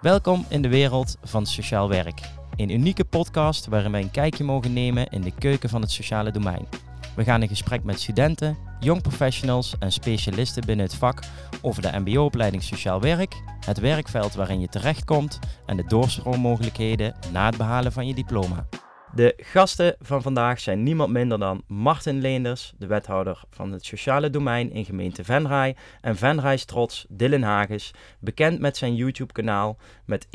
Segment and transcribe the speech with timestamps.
[0.00, 2.20] Welkom in de wereld van sociaal werk.
[2.56, 6.30] Een unieke podcast waarin wij een kijkje mogen nemen in de keuken van het sociale
[6.30, 6.68] domein.
[7.16, 11.22] We gaan in gesprek met studenten, jong professionals en specialisten binnen het vak
[11.62, 13.34] over de MBO-opleiding Sociaal Werk,
[13.66, 18.66] het werkveld waarin je terechtkomt en de doorstroommogelijkheden na het behalen van je diploma.
[19.14, 24.30] De gasten van vandaag zijn niemand minder dan Martin Leenders, de wethouder van het sociale
[24.30, 25.76] domein in gemeente Venray.
[26.00, 30.30] En Venray's trots Dylan Hagens, bekend met zijn YouTube-kanaal met 1,9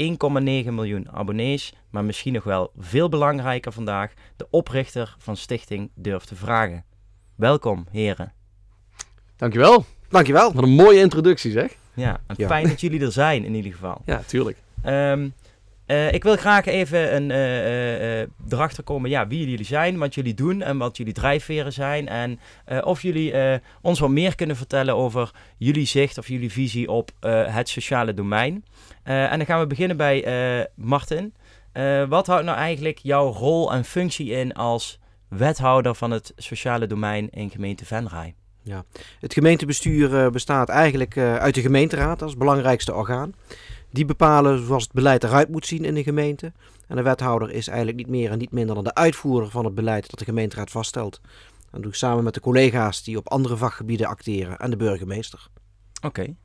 [0.45, 1.73] miljoen abonnees.
[1.89, 6.83] Maar misschien nog wel veel belangrijker vandaag, de oprichter van Stichting Durf te Vragen.
[7.35, 8.33] Welkom, heren.
[9.35, 9.85] Dankjewel.
[10.09, 10.53] Dankjewel.
[10.53, 11.75] Wat een mooie introductie zeg.
[11.94, 12.47] Ja, en Ja.
[12.47, 14.02] fijn dat jullie er zijn in ieder geval.
[14.05, 14.57] Ja, tuurlijk.
[14.81, 15.30] Ehm,
[15.85, 20.16] eh, ik wil graag even een, eh, eh, erachter komen ja, wie jullie zijn, wat
[20.16, 22.08] jullie doen en wat jullie drijfveren zijn.
[22.08, 22.39] En
[22.84, 23.34] of jullie
[23.81, 28.66] ons wat meer kunnen vertellen over jullie zicht of jullie visie op het sociale domein.
[29.03, 30.25] En dan gaan we beginnen bij
[30.75, 31.33] Martin.
[32.09, 37.30] Wat houdt nou eigenlijk jouw rol en functie in als wethouder van het sociale domein
[37.30, 38.36] in gemeente Venray?
[39.19, 43.33] Het gemeentebestuur bestaat eigenlijk uit de gemeenteraad als belangrijkste orgaan.
[43.95, 46.51] Die bepalen zoals het beleid eruit moet zien in de gemeente.
[46.88, 49.75] En de wethouder is eigenlijk niet meer en niet minder dan de uitvoerder van het
[49.75, 51.21] beleid dat de gemeenteraad vaststelt.
[51.71, 55.47] Dat doe ik samen met de collega's die op andere vakgebieden acteren en de burgemeester.
[56.01, 56.35] Oké,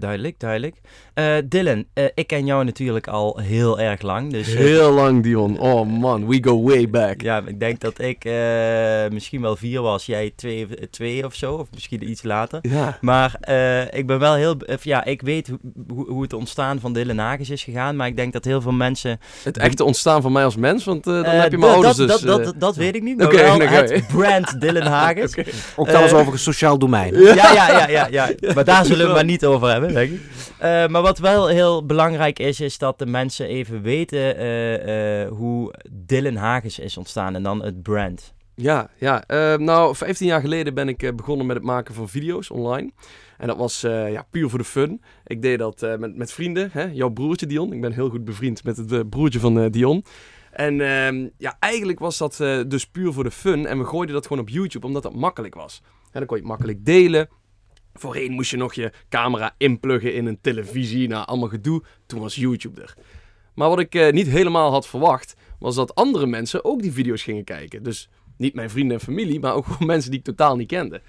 [0.00, 0.76] duidelijk, duidelijk.
[1.14, 4.32] Eh, Dylan, eh, ik ken jou natuurlijk al heel erg lang.
[4.32, 5.58] Dus, eh, Heel lang Dion.
[5.58, 7.22] Oh man, we go way back.
[7.22, 8.32] Ja, ik denk dat ik eh,
[9.12, 12.58] misschien wel vier was, jij twee, twee of zo, of misschien iets later.
[12.62, 12.98] Ja.
[13.00, 15.48] Maar eh, ik ben wel heel, ja, ik weet
[15.88, 18.72] hoe, hoe, het ontstaan van Dylan Hagens is gegaan, maar ik denk dat heel veel
[18.72, 19.18] mensen...
[19.42, 22.08] Het echte ontstaan van mij als mens, want eh, dan heb je mijn ouders dat,
[22.08, 22.20] dus...
[22.20, 23.64] dat, dat, dat weet ik niet, maar Oké, wel oké.
[23.64, 25.36] het brand Dylan Hagens.
[25.36, 25.50] Oké.
[25.76, 27.14] Ook trouwens over het sociaal domein.
[27.14, 28.30] Ja, ja, ja, ja, ja.
[28.54, 29.89] Maar daar zullen we maar niet over hebben,
[30.60, 35.28] Eh, maar wat wel heel belangrijk is, is dat de mensen even weten eh, eh,
[35.28, 38.34] hoe Dylan Hagens is ontstaan en dan het brand.
[38.54, 39.24] Ja, ja.
[39.26, 42.90] eh, nou, 15 jaar geleden ben ik begonnen met het maken van video's online.
[43.38, 45.02] En dat was eh, ja, puur voor de fun.
[45.26, 46.68] Ik deed dat met, met vrienden.
[46.72, 46.84] Hè?
[46.84, 47.72] Jouw broertje Dion.
[47.72, 50.04] Ik ben heel goed bevriend met het broertje van Dion.
[50.50, 52.36] En ehm, ja, eigenlijk was dat
[52.68, 53.66] dus puur voor de fun.
[53.66, 55.82] En we gooiden dat gewoon op YouTube, omdat dat makkelijk was.
[55.84, 57.28] En dan kon je het makkelijk delen.
[57.94, 61.08] Voorheen moest je nog je camera inpluggen in een televisie.
[61.08, 61.82] Nou, allemaal gedoe.
[62.06, 62.94] Toen was YouTube er.
[63.54, 67.22] Maar wat ik eh, niet helemaal had verwacht, was dat andere mensen ook die video's
[67.22, 67.82] gingen kijken.
[67.82, 71.00] Dus niet mijn vrienden en familie, maar ook gewoon mensen die ik totaal niet kende.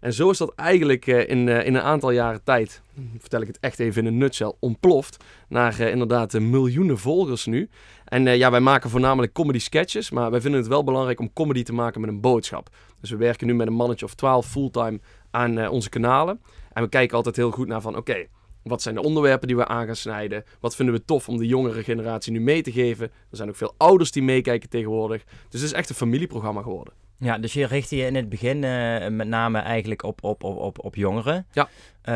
[0.00, 2.82] En zo is dat eigenlijk eh, in, eh, in een aantal jaren tijd,
[3.18, 5.24] vertel ik het echt even in een nutshell, ontploft.
[5.48, 7.68] Naar eh, inderdaad eh, miljoenen volgers nu.
[8.04, 11.62] En ja, wij maken voornamelijk comedy sketches, maar wij vinden het wel belangrijk om comedy
[11.62, 12.68] te maken met een boodschap.
[13.00, 15.00] Dus we werken nu met een mannetje of 12 fulltime
[15.36, 16.40] aan eh, onze kanalen.
[16.72, 18.26] En we kijken altijd heel goed naar van, oké,
[18.62, 20.44] wat zijn de onderwerpen die we aan gaan snijden?
[20.60, 23.10] Wat vinden we tof om de jongere generatie nu mee te geven?
[23.30, 25.24] Er zijn ook veel ouders die meekijken tegenwoordig.
[25.24, 26.94] Dus het is echt een familieprogramma geworden.
[27.18, 30.56] Ja, dus je richtte je in het begin eh, met name eigenlijk op, op, op,
[30.56, 31.46] op, op jongeren.
[31.52, 31.68] Ja.
[32.06, 32.12] Eh,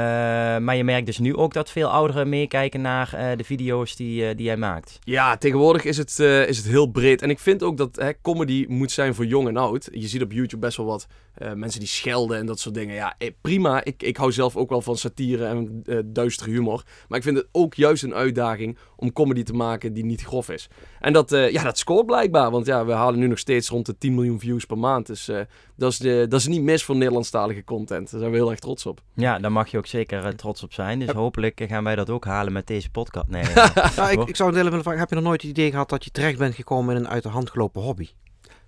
[0.58, 4.26] maar je merkt dus nu ook dat veel ouderen meekijken naar eh, de video's die,
[4.26, 4.98] eh, die jij maakt.
[5.04, 6.18] Ja, tegenwoordig is het,
[6.48, 7.22] is het heel breed.
[7.22, 9.88] En ik vind ook dat hè, comedy moet zijn voor jong en oud.
[9.92, 11.06] Je ziet op YouTube best wel wat
[11.54, 12.94] mensen die schelden en dat soort dingen.
[12.94, 13.84] Ja, prima.
[13.84, 16.82] Ik, ik hou zelf ook wel van satire en duistere humor.
[17.08, 20.48] Maar ik vind het ook juist een uitdaging om comedy te maken die niet grof
[20.48, 20.68] is.
[21.00, 22.50] En dat, ja, dat scoort blijkbaar.
[22.50, 25.06] Want ja, we halen nu nog steeds rond de 10 miljoen views per maand.
[25.06, 25.30] Dus
[25.76, 28.10] dat, is de, dat is niet mis voor Nederlandstalige content.
[28.10, 29.00] Daar zijn we heel erg trots op.
[29.14, 30.98] Ja, daar mag je ook zeker eh, trots op zijn.
[30.98, 33.28] Dus hopelijk gaan wij dat ook halen met deze podcast.
[33.28, 33.44] Nee.
[33.96, 36.04] Nou, ik, ik zou Dylan willen vragen, heb je nog nooit het idee gehad dat
[36.04, 38.08] je terecht bent gekomen in een uit de hand gelopen hobby?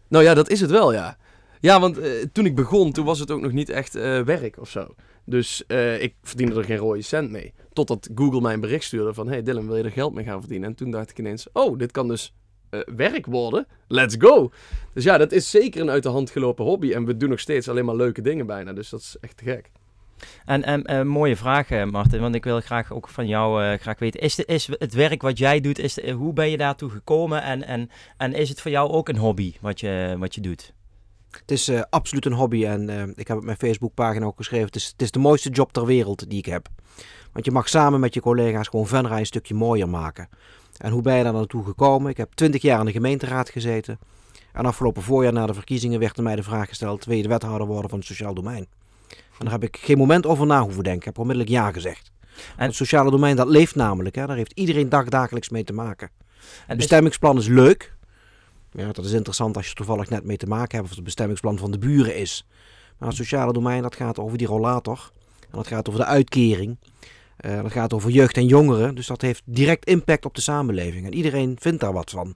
[0.08, 1.16] Nou ja, dat is het wel, ja.
[1.60, 4.58] Ja, want eh, toen ik begon, toen was het ook nog niet echt eh, werk
[4.58, 4.94] of zo.
[5.24, 7.52] Dus eh, ik verdiende er geen rode cent mee.
[7.72, 9.28] Totdat Google mij een bericht stuurde van...
[9.28, 10.68] Hey Dylan, wil je er geld mee gaan verdienen?
[10.68, 11.46] En toen dacht ik ineens...
[11.52, 12.34] Oh, dit kan dus
[12.70, 13.66] eh, werk worden.
[13.88, 14.50] Let's go!
[14.94, 16.92] Dus ja, dat is zeker een uit de hand gelopen hobby.
[16.92, 18.72] En we doen nog steeds alleen maar leuke dingen bijna.
[18.72, 19.70] Dus dat is echt te gek.
[20.44, 23.78] En, en eh, mooie vraag, eh, Martin, want ik wil graag ook van jou eh,
[23.78, 24.20] graag weten.
[24.20, 27.42] Is, is het werk wat jij doet, is hoe ben je daartoe gekomen?
[27.42, 30.72] En, en, en is het voor jou ook een hobby wat je, wat je doet?
[31.30, 34.66] Het is absoluut een hobby en ik heb op mijn Facebookpagina ook geschreven.
[34.66, 36.68] Het is, het is de mooiste job ter wereld die ik heb.
[37.32, 40.28] Want je mag samen met je collega's gewoon Venray een stukje mooier maken.
[40.76, 42.10] En hoe ben je daar naartoe gekomen?
[42.10, 43.98] Ik heb twintig jaar in de gemeenteraad gezeten.
[44.52, 47.28] En afgelopen voorjaar na de verkiezingen werd er mij de vraag gesteld: wil je de
[47.28, 48.66] wethouder worden van het sociaal domein?
[49.42, 51.00] En daar heb ik geen moment over na hoeven denken.
[51.00, 52.12] Ik heb onmiddellijk ja gezegd.
[52.56, 54.14] En- het sociale domein dat leeft namelijk.
[54.14, 54.26] Hè?
[54.26, 56.10] Daar heeft iedereen dagdagelijks mee te maken.
[56.18, 57.94] En Het bestemmingsplan is leuk.
[58.72, 61.58] Ja, dat is interessant als je toevallig net mee te maken hebt of het bestemmingsplan
[61.58, 62.46] van de buren is.
[62.98, 65.10] Maar het sociale domein dat gaat over die rollator.
[65.40, 66.76] En dat gaat over de uitkering.
[67.40, 71.06] Uh, dat gaat over jeugd en jongeren, dus dat heeft direct impact op de samenleving.
[71.06, 72.34] En iedereen vindt daar wat van.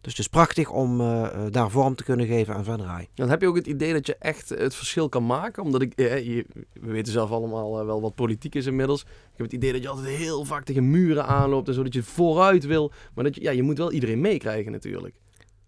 [0.00, 3.08] Dus het is prachtig om uh, daar vorm te kunnen geven aan Venray.
[3.14, 5.62] Dan heb je ook het idee dat je echt het verschil kan maken.
[5.62, 9.00] Omdat ik, eh, je, we weten zelf allemaal uh, wel wat politiek is inmiddels.
[9.02, 11.94] Ik heb het idee dat je altijd heel vaak tegen muren aanloopt en zo dat
[11.94, 12.92] je vooruit wil.
[13.14, 15.14] Maar dat je, ja, je moet wel iedereen meekrijgen natuurlijk.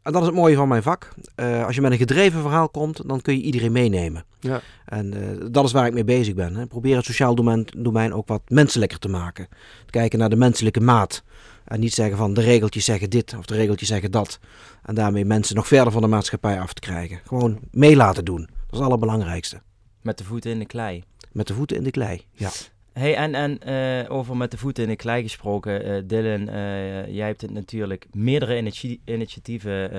[0.08, 1.08] En dat is het mooie van mijn vak.
[1.36, 4.24] Uh, als je met een gedreven verhaal komt, dan kun je iedereen meenemen.
[4.40, 4.60] Ja.
[4.84, 6.56] En uh, dat is waar ik mee bezig ben.
[6.56, 6.66] Hè.
[6.66, 9.48] Probeer het sociaal domein, domein ook wat menselijker te maken.
[9.90, 11.22] Kijken naar de menselijke maat.
[11.68, 14.38] En niet zeggen van de regeltjes zeggen dit of de regeltjes zeggen dat.
[14.82, 17.20] En daarmee mensen nog verder van de maatschappij af te krijgen.
[17.24, 18.40] Gewoon mee laten doen.
[18.40, 19.60] Dat is het allerbelangrijkste.
[20.02, 21.04] Met de voeten in de klei.
[21.32, 22.50] Met de voeten in de klei, ja.
[22.92, 27.06] Hey, en, en uh, over met de voeten in de klei gesproken, uh, Dylan, uh,
[27.06, 29.90] jij hebt het natuurlijk meerdere initi initiatieven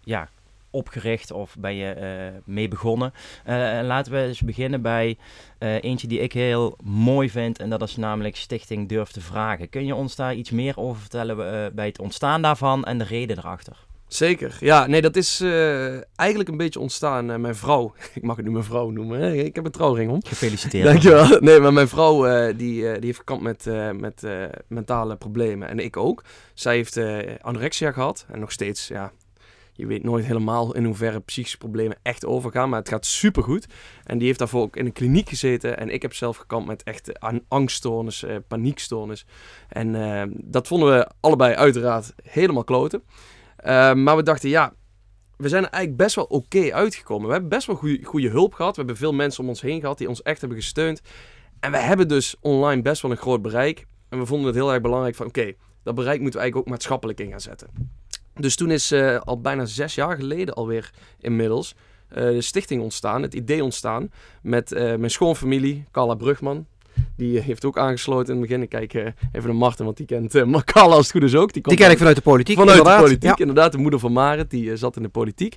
[0.00, 0.28] ja,
[0.72, 3.12] opgericht of ben je uh, mee begonnen.
[3.48, 5.16] Uh, laten we eens beginnen bij
[5.58, 9.68] uh, eentje die ik heel mooi vind en dat is namelijk Stichting Durf te Vragen.
[9.68, 11.36] Kun je ons daar iets meer over vertellen
[11.74, 13.76] bij het ontstaan daarvan en de reden erachter?
[14.06, 14.86] Zeker, ja.
[14.86, 15.40] Nee, dat is
[16.14, 17.40] eigenlijk een beetje ontstaan.
[17.40, 19.32] mijn vrouw, ik mag het nu mijn vrouw noemen, hè?
[19.32, 20.20] ik heb een trouwring om.
[20.26, 20.84] Gefeliciteerd.
[20.84, 21.40] Dankjewel.
[21.40, 23.64] Nee, maar mijn vrouw die, die heeft gekampt met,
[24.00, 24.22] met
[24.68, 26.24] mentale problemen en ik ook.
[26.54, 27.00] Zij heeft
[27.40, 29.12] anorexia gehad en nog steeds, ja,
[29.72, 32.68] je weet nooit helemaal in hoeverre psychische problemen echt overgaan.
[32.68, 33.66] Maar het gaat supergoed.
[34.04, 35.78] En die heeft daarvoor ook in een kliniek gezeten.
[35.78, 37.12] En ik heb zelf gekampt met echt
[37.48, 39.26] angststoornis, uh, paniekstoornis.
[39.68, 43.02] En uh, dat vonden we allebei uiteraard helemaal kloten.
[43.64, 44.72] Uh, maar we dachten, ja,
[45.36, 47.26] we zijn er eigenlijk best wel oké uitgekomen.
[47.26, 48.72] We hebben best wel goede hulp gehad.
[48.72, 51.00] We hebben veel mensen om ons heen gehad die ons echt hebben gesteund.
[51.60, 53.86] En we hebben dus online best wel een groot bereik.
[54.08, 55.52] En we vonden het heel erg belangrijk van, oké,
[55.82, 57.68] dat bereik moeten we eigenlijk ook maatschappelijk in gaan zetten.
[58.34, 60.90] Dus toen is uh, al bijna zes jaar geleden alweer
[61.20, 61.74] inmiddels
[62.10, 64.10] uh, de stichting ontstaan, het idee ontstaan
[64.42, 66.66] met uh, mijn schoonfamilie, Carla Brugman.
[67.16, 68.62] Die heeft ook aangesloten in het begin.
[68.62, 68.94] Ik kijk
[69.32, 71.52] even naar Marten, want die kent uh, Carla als het goed is ook.
[71.52, 73.00] Die, die ken ik vanuit de politiek, Vanuit inderdaad.
[73.00, 73.44] de politiek, ja.
[73.44, 73.72] inderdaad.
[73.72, 75.56] De moeder van Marit, die zat in de politiek.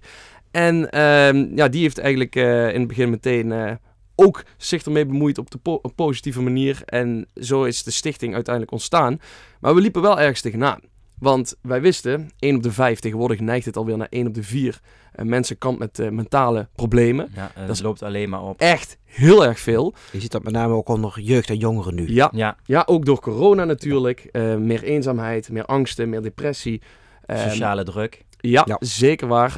[0.52, 3.80] En ehm, ja, die heeft eigenlijk in het begin meteen
[4.16, 6.82] ook zich ermee bemoeid op de po positieve manier.
[6.86, 9.20] En zo is de stichting uiteindelijk ontstaan.
[9.60, 10.80] Maar we liepen wel ergens tegenaan.
[11.20, 14.44] Want wij wisten, 1 op de 5, tegenwoordig neigt het alweer naar 1 op de
[14.44, 14.80] 4
[15.16, 17.32] uh, mensen kampt met uh, mentale problemen.
[17.36, 18.60] Ja, uh, dat loopt alleen maar op.
[18.60, 19.94] Echt heel erg veel.
[20.12, 22.14] Je ziet dat met name ook onder jeugd en jongeren nu.
[22.14, 22.58] Ja, ja.
[22.64, 24.30] ja ook door corona natuurlijk.
[24.32, 26.82] Uh, meer eenzaamheid, meer angsten, meer depressie.
[27.28, 28.24] Sociale druk.
[28.40, 29.58] Ja, ja, zeker waar.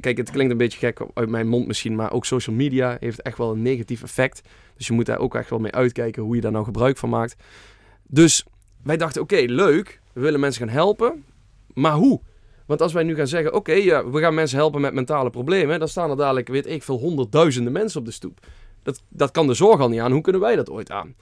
[0.00, 3.22] kijk, het klinkt een beetje gek uit mijn mond misschien, maar ook social media heeft
[3.22, 4.42] echt wel een negatief effect.
[4.76, 7.08] Dus je moet daar ook echt wel mee uitkijken hoe je daar nou gebruik van
[7.08, 7.36] maakt.
[8.06, 8.44] Dus
[8.82, 11.24] wij dachten, oké, okay, leuk we willen mensen gaan helpen.
[11.72, 12.20] Maar hoe?
[12.66, 15.78] Want als wij nu gaan zeggen, oké, ja, we gaan mensen helpen met mentale problemen,
[15.78, 18.46] dan staan er dadelijk, weet ik veel, honderdduizenden mensen op de stoep.
[18.82, 20.12] Dat, dat kan de zorg al niet aan.
[20.12, 21.14] Hoe kunnen wij dat ooit aan?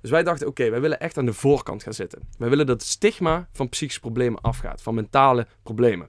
[0.00, 2.20] Dus wij dachten, oké, wij willen echt aan de voorkant gaan zitten.
[2.38, 6.08] Wij willen dat het stigma van psychische problemen afgaat, van mentale problemen.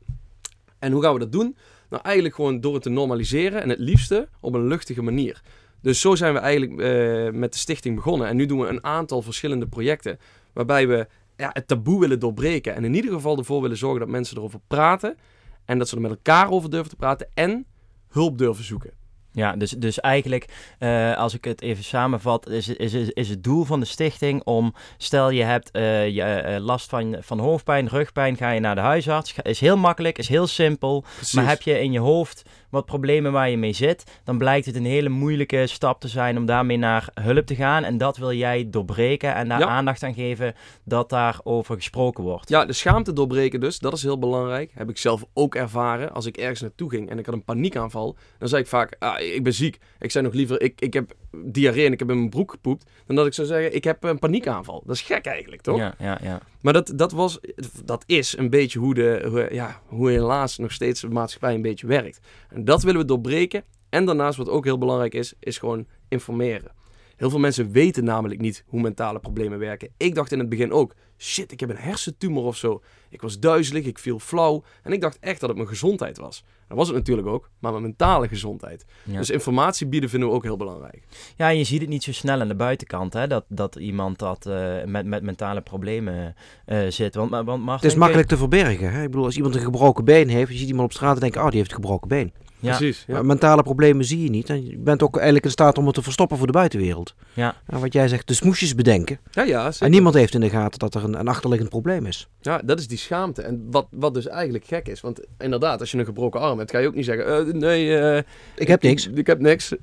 [0.79, 1.57] En hoe gaan we dat doen?
[1.89, 5.41] Nou, eigenlijk gewoon door het te normaliseren en het liefste op een luchtige manier.
[5.81, 8.27] Dus zo zijn we eigenlijk uh, met de stichting begonnen.
[8.27, 10.19] En nu doen we een aantal verschillende projecten
[10.53, 11.07] waarbij we
[11.39, 12.75] ja, het taboe willen doorbreken.
[12.75, 15.17] En in ieder geval ervoor willen zorgen dat mensen erover praten.
[15.65, 17.27] En dat ze er met elkaar over durven te praten.
[17.33, 17.65] En
[18.09, 18.91] hulp durven zoeken.
[19.31, 23.43] Ja, dus, dus eigenlijk, uh, als ik het even samenvat, is, is, is, is het
[23.43, 27.87] doel van de stichting om, stel je hebt uh, je, uh, last van, van hoofdpijn,
[27.87, 29.35] rugpijn, ga je naar de huisarts.
[29.41, 31.03] Is heel makkelijk, is heel simpel.
[31.15, 31.33] Precies.
[31.33, 34.75] Maar heb je in je hoofd wat problemen waar je mee zit, dan blijkt het
[34.75, 37.83] een hele moeilijke stap te zijn om daarmee naar hulp te gaan.
[37.83, 39.67] En dat wil jij doorbreken en daar ja.
[39.67, 42.49] aandacht aan geven dat daarover gesproken wordt.
[42.49, 44.71] Ja, de schaamte doorbreken dus, dat is heel belangrijk.
[44.73, 46.13] Heb ik zelf ook ervaren.
[46.13, 49.19] Als ik ergens naartoe ging en ik had een paniekaanval, dan zei ik vaak, ah,
[49.19, 49.77] ik ben ziek.
[49.99, 51.13] Ik zei nog liever, ik, ik heb
[51.45, 54.03] diarree en ik heb in mijn broek gepoept, dan dat ik zou zeggen, ik heb
[54.03, 54.83] een paniekaanval.
[54.85, 55.77] Dat is gek eigenlijk, toch?
[55.77, 56.39] Ja, ja, ja.
[56.61, 57.39] Maar dat, dat, was,
[57.85, 61.87] dat is een beetje hoe, de, ja, hoe helaas nog steeds de maatschappij een beetje
[61.87, 62.19] werkt.
[62.49, 63.63] En dat willen we doorbreken.
[63.89, 66.71] En daarnaast, wat ook heel belangrijk is, is gewoon informeren.
[67.15, 69.89] Heel veel mensen weten namelijk niet hoe mentale problemen werken.
[69.97, 72.81] Ik dacht in het begin ook, shit, ik heb een hersentumor of zo.
[73.09, 74.63] Ik was duizelig, ik viel flauw.
[74.83, 76.43] En ik dacht echt dat het mijn gezondheid was.
[76.67, 78.85] Dat was het natuurlijk ook, maar mijn mentale gezondheid.
[79.03, 81.03] Dus informatie bieden vinden we ook heel belangrijk.
[81.35, 84.45] Ja, je ziet het niet zo snel aan de buitenkant, hè, dat, dat iemand dat
[84.47, 86.35] uh, met, met mentale problemen
[86.65, 87.15] uh, zit.
[87.15, 88.91] Want, want Martin, het is makkelijk te verbergen.
[88.91, 89.03] Hè?
[89.03, 91.37] Ik bedoel, als iemand een gebroken been heeft, je ziet iemand op straat en denkt,
[91.37, 92.33] oh, die heeft een gebroken been.
[92.59, 92.77] Ja.
[92.77, 93.03] Precies.
[93.07, 93.21] Ja.
[93.21, 94.49] Mentale problemen zie je niet.
[94.49, 97.15] En je bent ook eigenlijk in staat om het te verstoppen voor de buitenwereld.
[97.33, 97.55] Ja.
[97.65, 99.19] En wat jij zegt, de smoesjes bedenken.
[99.31, 102.29] Ja, ja, en niemand heeft in de gaten dat er een, een achterliggend probleem is.
[102.41, 103.41] Ja, dat is die schaamte.
[103.41, 105.01] En wat, wat dus eigenlijk gek is.
[105.01, 107.47] Want inderdaad, als je een gebroken arm hebt, ga je ook niet zeggen...
[107.47, 108.17] Uh, nee, uh,
[108.55, 109.07] ik heb niks.
[109.07, 109.73] Ik, ik, heb niks.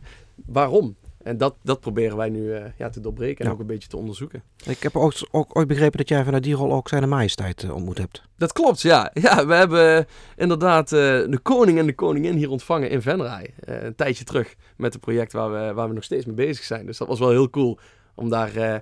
[0.46, 0.96] Waarom?
[1.26, 3.52] En dat, dat proberen wij nu eh, ja, te doorbreken en Ja.
[3.52, 4.42] ook een beetje te onderzoeken.
[4.64, 7.74] Ik heb ook, ook ooit begrepen dat jij vanuit die rol ook zijn majesteit eh,
[7.74, 8.22] ontmoet hebt.
[8.36, 9.10] Dat klopt, ja.
[9.14, 10.04] ja we hebben eh,
[10.36, 13.54] inderdaad eh, de koning en de koningin hier ontvangen in Venray.
[13.58, 16.64] Eh, een tijdje terug met het project waar we, waar we nog steeds mee bezig
[16.64, 16.86] zijn.
[16.86, 17.78] Dus dat was wel heel cool
[18.14, 18.78] om daar eh,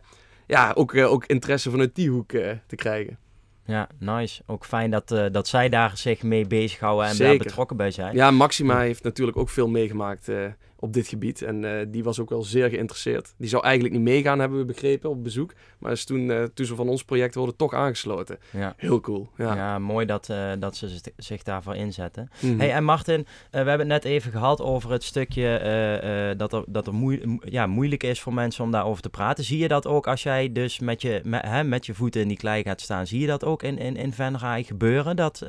[0.47, 2.31] ja, ook, ook interesse vanuit die hoek
[2.67, 3.19] te krijgen.
[3.67, 4.43] Ja, nice.
[4.47, 8.15] Ook fijn dat, eh, dat zij daar zich mee bezighouden en daar betrokken bij zijn.
[8.15, 10.37] Ja, Maxima heeft natuurlijk ook veel meegemaakt eh,
[10.85, 11.43] op dit gebied.
[11.43, 13.35] En eh, die was ook wel zeer geïnteresseerd.
[13.39, 15.53] Die zou eigenlijk niet meegaan, hebben we begrepen, op bezoek.
[15.79, 18.39] Maar is toen, eh, toen ze van ons project worden, toch aangesloten.
[18.51, 18.75] Ja.
[18.77, 19.29] Heel cool.
[19.37, 19.55] Ja.
[19.55, 22.29] Ja, mooi dat, eh, dat ze zi- zich daarvoor inzetten.
[22.41, 22.59] Mhm.
[22.59, 26.87] Hey, en Martin, we hebben het net even gehad over het stukje dat er, dat
[26.87, 29.45] er moe- ja, moeilijk is voor mensen om daarover te praten.
[29.45, 32.29] Zie je dat ook als jij dus met je, met, hè, met je voeten in
[32.29, 33.07] die klei gaat staan?
[33.07, 35.17] Zie je dat ook in, in, in Venray gebeuren?
[35.17, 35.47] Dat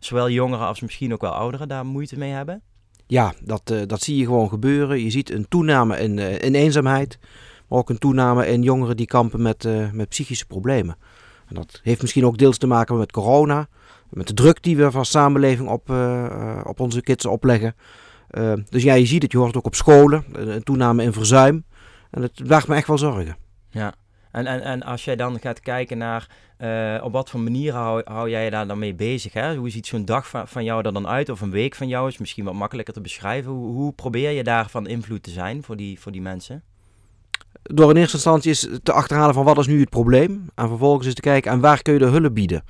[0.00, 2.62] zowel jongeren als misschien ook wel ouderen daar moeite mee hebben?
[3.12, 5.02] Ja, dat, eh, dat zie je gewoon gebeuren.
[5.02, 7.18] Je ziet een toename in, eh, in eenzaamheid,
[7.68, 10.96] maar ook een toename in jongeren die kampen met, eh, met psychische problemen.
[11.48, 13.68] En dat heeft misschien ook deels te maken met corona,
[14.10, 15.90] met de druk die we als samenleving op,
[16.64, 17.74] op onze kids opleggen.
[18.68, 21.64] Dus ja, je ziet het, je hoort het ook op scholen, een toename in verzuim.
[22.10, 23.36] En het maakt me echt wel zorgen.
[23.70, 23.94] Ja.
[24.32, 28.30] En, en, en als jij dan gaat kijken naar eh, op wat voor manier hou,
[28.30, 29.32] jij je daar dan mee bezig?
[29.32, 29.56] Hè?
[29.56, 31.28] Hoe ziet zo'n dag van, van jou er dan uit?
[31.28, 33.52] Of een week van jou is misschien wat makkelijker te beschrijven.
[33.52, 36.62] Hoe, hoe probeer je daar van invloed te zijn voor die, voor die mensen?
[37.62, 40.46] Door in eerste instantie is te achterhalen van wat is nu het probleem.
[40.54, 42.64] En vervolgens is te kijken aan waar kun je de hulp bieden.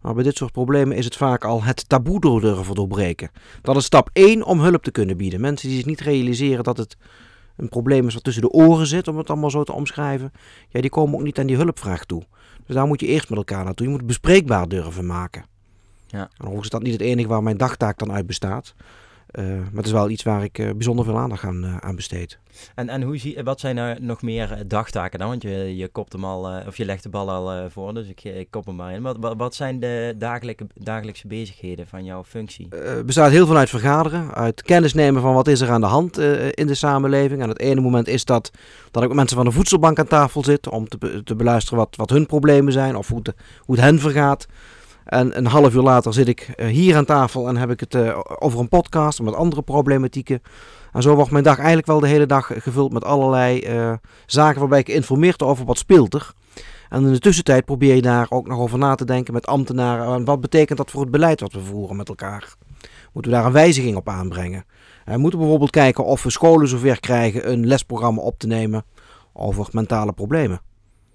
[0.00, 3.30] Maar bij dit soort problemen is het vaak al het taboe durven doorbreken.
[3.62, 5.40] Dat is stap 1 om hulp te kunnen bieden.
[5.40, 6.96] Mensen die zich niet realiseren dat het
[7.56, 10.32] een probleem is wat tussen de oren zit, om het allemaal zo te omschrijven.
[10.68, 12.22] Ja, die komen ook niet aan die hulpvraag toe.
[12.66, 13.84] Dus daar moet je eerst met elkaar naartoe.
[13.86, 15.44] Je moet het bespreekbaar durven maken.
[16.06, 16.18] Ja.
[16.18, 18.74] En overigens is dat niet het enige waar mijn dagtaak dan uit bestaat.
[19.36, 21.96] Eh, maar het is wel iets waar ik eh, bijzonder veel aandacht aan, eh, aan
[21.96, 22.38] besteed.
[22.74, 25.28] En, en hoe zie, wat zijn er nog meer dagtaken dan?
[25.28, 28.24] Want je, je kopt hem al, of je legt de bal al voor, dus ik,
[28.24, 29.02] ik kop hem maar in.
[29.02, 32.68] Wat, wat, wat zijn de dagelijke, dagelijkse bezigheden van jouw functie?
[32.68, 35.86] Eh, bestaat heel veel uit vergaderen, uit kennis nemen van wat is er aan de
[35.86, 36.18] hand
[36.50, 37.42] in de samenleving.
[37.42, 38.50] En het ene moment is dat
[38.90, 41.96] dat ik met mensen van de voedselbank aan tafel zit om te, te beluisteren wat,
[41.96, 44.46] wat hun problemen zijn of hoe het, hoe het hen vergaat.
[45.06, 47.94] En een half uur later zit ik eh, hier aan tafel en heb ik het
[47.94, 50.42] eh, over een podcast met andere problematieken.
[50.92, 53.92] En zo wordt mijn dag eigenlijk wel de hele dag gevuld met allerlei eh,
[54.26, 56.32] zaken waarbij ik geïnformeerd over wat speelt er.
[56.88, 60.14] En in de tussentijd probeer je daar ook nog over na te denken met ambtenaren.
[60.14, 62.54] En wat betekent dat voor het beleid wat we voeren met elkaar?
[63.12, 64.64] Moeten we daar een wijziging op aanbrengen?
[65.04, 68.84] We moeten bijvoorbeeld kijken of we scholen zover krijgen een lesprogramma op te nemen
[69.32, 70.60] over mentale problemen.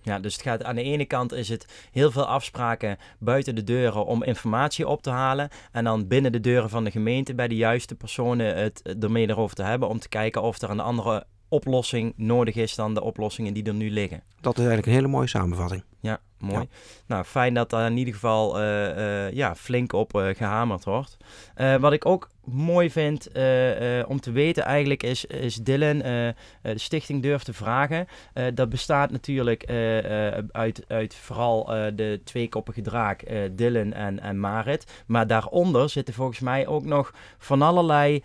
[0.02, 3.64] Ja, dus het gaat aan de ene kant is het heel veel afspraken buiten de
[3.64, 5.50] deuren om informatie op te halen.
[5.72, 9.56] En dan binnen de deuren van de gemeente bij de juiste personen het ermee erover
[9.56, 9.90] te hebben.
[9.90, 13.74] Om te kijken of er een andere oplossing nodig is dan de oplossingen die er
[13.74, 14.24] nu liggen.
[14.42, 15.84] Dat is eigenlijk een hele mooie samenvatting.
[16.00, 16.62] Ja, mooi.
[16.62, 16.68] Ja.
[17.12, 21.18] Nou, fijn dat daar in ieder geval eh, eh, ja, flink op eh, gehamerd wordt.
[21.80, 23.28] Wat ik ook mooi vind
[24.08, 26.34] om te weten eigenlijk is, is Dylan, de
[26.76, 28.08] stichting Durf te Vragen.
[28.54, 29.66] Dat bestaat natuurlijk
[30.52, 35.04] uit, uit vooral de tweekoppige draak Dylan en, en Marit.
[35.06, 38.24] Maar daaronder zitten volgens mij ook nog van allerlei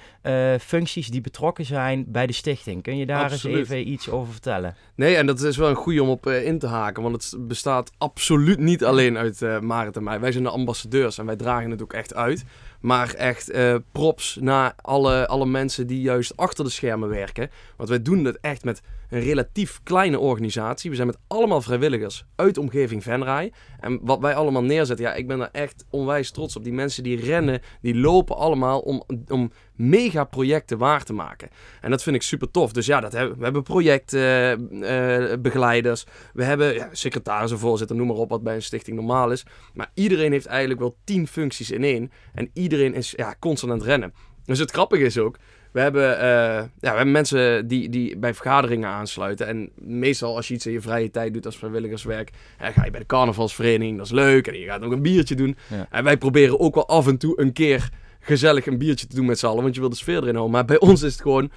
[0.61, 2.83] functies die betrokken zijn bij de stichting.
[2.83, 3.57] Kun je daar Absoluut.
[3.57, 4.75] eens even iets over vertellen?
[4.95, 7.03] Nee, en dat is wel een goede om op in te haken.
[7.03, 10.21] Want het bestaat absoluut niet alleen uit eh Marit en mij.
[10.21, 12.45] Wij zijn de ambassadeurs en wij dragen het ook echt uit.
[12.81, 17.51] Maar echt eh, props naar alle, alle mensen die juist achter de schermen werken.
[17.77, 20.91] Want wij doen het echt met een relatief kleine organisatie.
[20.91, 23.53] We zijn met allemaal vrijwilligers uit de omgeving Venray.
[23.81, 26.65] En wat wij allemaal neerzetten, ja, ik ben daar echt onwijs trots op.
[26.65, 31.49] Die mensen die rennen, die lopen allemaal om, om mega projecten waar te maken.
[31.81, 32.73] En dat vind ik super tof.
[32.73, 36.07] Dus ja, dat hebben, we hebben projectbegeleiders.
[36.33, 39.47] we hebben ja, secretarissen, voorzitter, noem maar op wat bij een stichting normaal is.
[39.75, 42.11] Maar iedereen heeft eigenlijk wel tien functies in één.
[42.35, 44.13] En is ja, constant aan het rennen.
[44.45, 45.37] Dus het grappige is ook,
[45.73, 46.27] we hebben, eh,
[46.59, 49.47] ja, we hebben mensen die, die bij vergaderingen aansluiten.
[49.47, 53.01] En meestal als je iets in je vrije tijd doet als vrijwilligerswerk, ga je bij
[53.01, 54.47] de carnavalsvereniging, dat is leuk.
[54.47, 55.57] En je gaat ook een biertje doen.
[55.69, 55.87] Ja.
[55.91, 59.27] En wij proberen ook wel af en toe een keer gezellig een biertje te doen
[59.27, 60.51] met z'n allen, want je wil de sfeer erin houden.
[60.51, 61.51] Maar bij ons is het gewoon,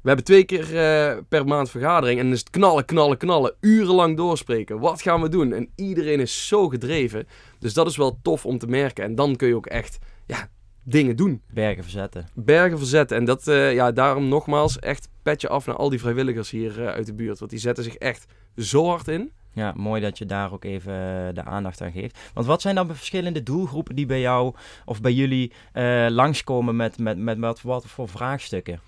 [0.00, 3.54] we hebben twee keer eh, per maand vergadering en dan is het knallen, knallen, knallen,
[3.60, 4.78] urenlang doorspreken.
[4.78, 5.52] Wat gaan we doen?
[5.52, 7.26] En iedereen is zo gedreven.
[7.58, 9.04] Dus dat is wel tof om te merken.
[9.04, 9.98] En dan kun je ook echt,
[10.32, 10.48] ja,
[10.84, 11.42] dingen doen.
[11.50, 12.28] Bergen verzetten.
[12.34, 13.16] Bergen verzetten.
[13.16, 16.86] En dat, eh, ja, daarom nogmaals, echt petje af naar al die vrijwilligers hier eh,
[16.86, 17.38] uit de buurt.
[17.38, 19.32] Want die zetten zich echt zo hard in.
[19.54, 22.18] Ja, mooi dat je daar ook even eh, de aandacht aan geeft.
[22.34, 26.76] Want wat zijn dan de verschillende doelgroepen die bij jou of bij jullie eh, langskomen
[26.76, 28.80] met, met, met wat, wat voor vraagstukken?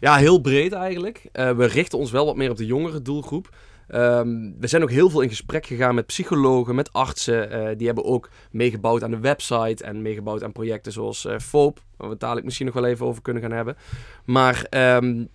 [0.00, 1.28] Ja, heel breed eigenlijk.
[1.32, 3.56] Uh, we richten ons wel wat meer op de jongere doelgroep.
[3.88, 7.52] Um, we zijn ook heel veel in gesprek gegaan met psychologen, met artsen.
[7.52, 11.80] Uh, die hebben ook meegebouwd aan de website en meegebouwd aan projecten zoals uh, FOOP,
[11.96, 13.76] waar we het dadelijk misschien nog wel even over kunnen gaan hebben.
[14.24, 15.28] Maar um,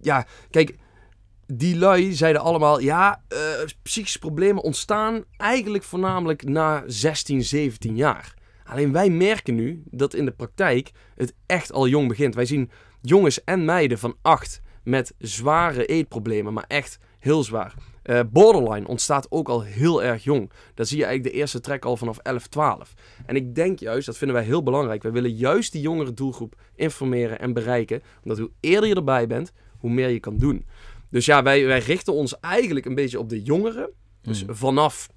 [0.00, 0.76] ja, kijk,
[1.46, 3.38] die lui zeiden allemaal: ja, uh,
[3.82, 8.34] psychische problemen ontstaan eigenlijk voornamelijk na 16, 17 jaar.
[8.64, 12.34] Alleen wij merken nu dat in de praktijk het echt al jong begint.
[12.34, 12.70] Wij zien
[13.00, 17.74] jongens en meiden van 8 met zware eetproblemen, maar echt heel zwaar.
[18.04, 20.50] Uh, borderline ontstaat ook al heel erg jong.
[20.74, 22.94] Daar zie je eigenlijk de eerste trek al vanaf 11, 12.
[23.26, 25.02] En ik denk juist, dat vinden wij heel belangrijk.
[25.02, 28.02] Wij willen juist die jongere doelgroep informeren en bereiken.
[28.22, 30.66] Omdat hoe eerder je erbij bent, hoe meer je kan doen.
[31.10, 33.90] Dus ja, wij, wij richten ons eigenlijk een beetje op de jongeren.
[34.22, 34.54] Dus mm.
[34.54, 35.08] vanaf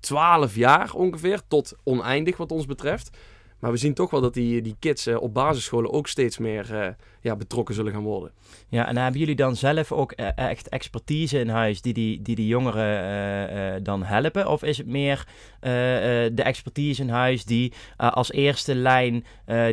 [0.00, 3.16] 12 eh, jaar ongeveer tot oneindig wat ons betreft.
[3.62, 6.68] Maar we zien toch wel dat die, die kids uh, op basisscholen ook steeds meer
[6.72, 6.86] uh,
[7.20, 8.30] ja, betrokken zullen gaan worden.
[8.68, 12.34] Ja, en hebben jullie dan zelf ook uh, echt expertise in huis die die, die,
[12.34, 14.48] die jongeren dan helpen?
[14.48, 15.26] Of is het meer
[15.60, 19.24] de expertise in huis die als eerste lijn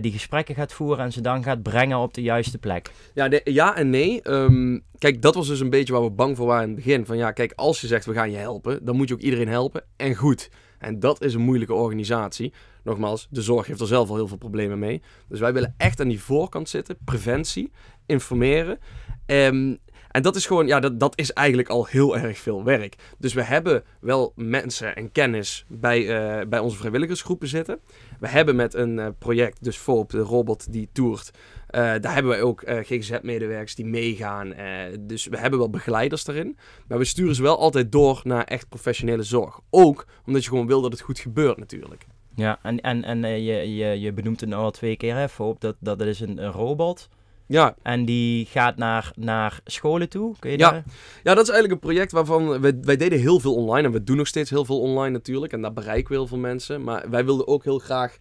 [0.01, 2.91] die gesprekken gaat voeren en ze dan gaat brengen op de juiste plek?
[3.13, 4.29] Ja, de, ja en nee.
[4.29, 7.05] Um, kijk, dat was dus een beetje waar we bang voor waren in het begin.
[7.05, 9.47] Van ja, kijk, als je zegt we gaan je helpen, dan moet je ook iedereen
[9.47, 9.83] helpen.
[9.95, 10.49] En goed.
[10.79, 12.53] En dat is een moeilijke organisatie.
[12.83, 15.01] Nogmaals, de zorg heeft er zelf al heel veel problemen mee.
[15.27, 16.97] Dus wij willen echt aan die voorkant zitten.
[17.05, 17.71] Preventie,
[18.05, 18.79] informeren.
[19.25, 19.77] Um,
[20.11, 22.95] en dat is gewoon, ja, dat, dat is eigenlijk al heel erg veel werk.
[23.17, 27.79] Dus we hebben wel mensen en kennis bij, uh, bij onze vrijwilligersgroepen zitten.
[28.19, 31.31] We hebben met een uh, project, dus FOOP, de robot die toert.
[31.31, 34.53] Uh, daar hebben we ook GGZ-medewerkers die meegaan.
[34.99, 36.57] dus we hebben wel begeleiders daarin.
[36.87, 39.59] Maar we sturen ze wel altijd door naar echt professionele zorg.
[39.69, 42.05] Ook omdat je gewoon wil dat het goed gebeurt natuurlijk.
[42.35, 45.61] Ja, en, en, en je, je, je benoemt het nu al twee keer, hè, FOOP,
[45.61, 47.09] dat, dat is een robot
[47.49, 47.75] ja.
[47.81, 50.35] En die gaat naar, naar scholen toe.
[50.39, 50.71] Kun je ja.
[50.71, 50.83] Daar...
[51.23, 53.87] ja, dat is eigenlijk een project waarvan wij, wij deden heel veel online.
[53.87, 55.53] En we doen nog steeds heel veel online natuurlijk.
[55.53, 56.83] En daar bereiken we heel veel mensen.
[56.83, 58.17] Maar wij wilden ook heel graag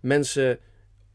[0.00, 0.58] mensen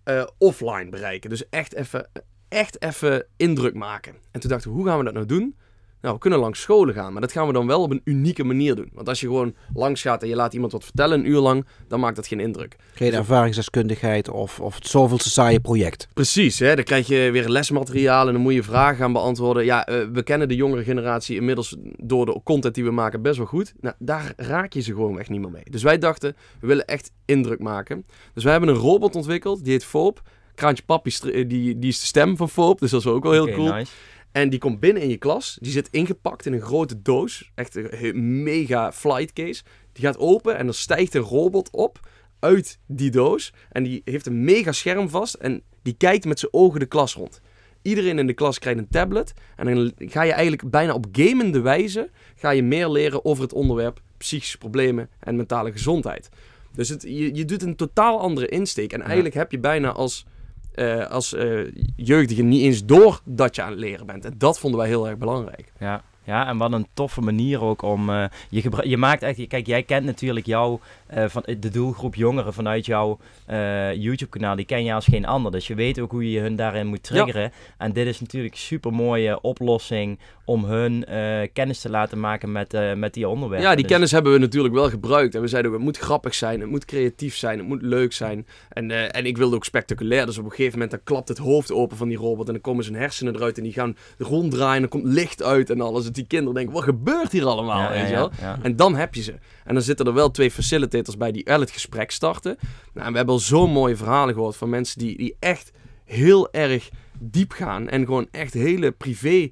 [0.05, 1.29] uh, offline bereiken.
[1.29, 2.09] Dus echt even,
[2.49, 4.15] echt even indruk maken.
[4.31, 5.55] En toen dachten we, hoe gaan we dat nou doen?
[6.03, 8.43] Nou, we kunnen langs scholen gaan, maar dat gaan we dan wel op een unieke
[8.43, 8.89] manier doen.
[8.93, 11.65] Want als je gewoon langs gaat en je laat iemand wat vertellen een uur lang,
[11.87, 12.75] dan maakt dat geen indruk.
[12.93, 16.07] Geen dus ervaringsdeskundigheid of, of het zoveelste saaie project.
[16.13, 16.75] Precies, hè?
[16.75, 19.65] dan krijg je weer lesmateriaal en dan moet je vragen gaan beantwoorden.
[19.65, 23.37] Ja, uh, we kennen de jongere generatie inmiddels door de content die we maken best
[23.37, 23.73] wel goed.
[23.81, 25.65] Nou, daar raak je ze gewoon echt niet meer mee.
[25.69, 28.05] Dus wij dachten, we willen echt indruk maken.
[28.33, 30.21] Dus wij hebben een robot ontwikkeld, die heet Foop.
[30.55, 31.11] Kraantje Papi,
[31.47, 33.73] die, die is de stem van Foop, dus dat is ook wel heel cool.
[33.73, 33.91] Nice.
[34.33, 35.57] En die komt binnen in je klas.
[35.61, 37.51] Die zit ingepakt in een grote doos.
[37.55, 39.63] Echt een mega flight case.
[39.91, 41.99] Die gaat open en er stijgt een robot op
[42.39, 43.53] uit die doos.
[43.71, 45.33] En die heeft een mega scherm vast.
[45.33, 47.41] En die kijkt met zijn ogen de klas rond.
[47.81, 49.33] Iedereen in de klas krijgt een tablet.
[49.55, 52.09] En dan ga je eigenlijk bijna op gamende wijze...
[52.35, 56.29] ga je meer leren over het onderwerp psychische problemen en mentale gezondheid.
[56.75, 58.93] Dus het, je, je doet een totaal andere insteek.
[58.93, 60.25] En eigenlijk heb je bijna als
[60.75, 64.25] uh, als uh, jeugdige niet eens door dat je aan het leren bent.
[64.25, 65.71] En dat vonden wij heel erg belangrijk.
[65.79, 68.09] Ja, ja, en wat een toffe manier ook om.
[68.09, 69.47] Uh, je, je maakt echt.
[69.47, 70.79] Kijk, jij kent natuurlijk jou,
[71.17, 74.55] uh, van de doelgroep jongeren vanuit jouw uh, YouTube-kanaal.
[74.55, 75.51] Die ken je als geen ander.
[75.51, 77.51] Dus je weet ook hoe je hun daarin moet triggeren.
[77.77, 81.05] En dit is natuurlijk een super mooie oplossing om hun
[81.53, 83.67] kennis te laten maken met, met die onderwerpen.
[83.67, 85.35] Ja, die dus kennis hebben we natuurlijk wel gebruikt.
[85.35, 88.47] En we zeiden, het moet grappig zijn, het moet creatief zijn, het moet leuk zijn.
[88.69, 90.25] En, en ik wilde ook spectaculair.
[90.25, 92.47] Dus op een gegeven moment dan klapt het hoofd open van die robot.
[92.47, 94.77] En dan komen zijn hersenen eruit en die gaan ronddraaien.
[94.77, 97.89] En er komt licht uit en alles die kinderen denken, wat gebeurt hier allemaal?
[97.89, 98.31] weet je wel?
[98.61, 99.33] En dan heb je ze.
[99.63, 102.57] En dan zitten er wel twee facilitators bij die wel het gesprek starten.
[102.93, 105.71] Nou, we hebben al zo'n mooie verhalen gehoord van mensen die, die echt
[106.05, 107.89] heel erg diep gaan.
[107.89, 109.49] En gewoon echt hele privé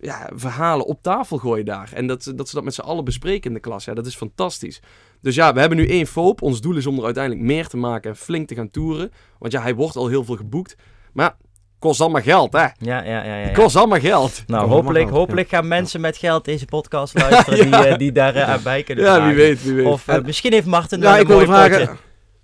[0.00, 1.90] ja, verhalen op tafel gooien daar.
[1.94, 3.84] En dat, dat ze dat met z'n allen bespreken in de klas.
[3.84, 4.80] Ja, dat is fantastisch.
[5.20, 6.42] Dus ja, we hebben nu één FOOP.
[6.42, 9.10] Ons doel is om er uiteindelijk meer te maken en flink te gaan toeren.
[9.38, 10.76] Want ja, hij wordt al heel veel geboekt.
[11.12, 11.36] Maar
[11.78, 12.58] kost allemaal geld, hè?
[12.58, 13.24] Ja, ja, ja.
[13.24, 13.52] ja, ja.
[13.52, 14.42] Kost allemaal geld.
[14.46, 18.50] Nou, hopelijk, hopelijk gaan mensen met geld deze podcast luisteren die, uh, die daar uh,
[18.50, 19.86] aan bij kunnen Ja, wie weet, wie weet.
[19.86, 21.98] Of uh, misschien heeft Martin ja, ik wil vragen.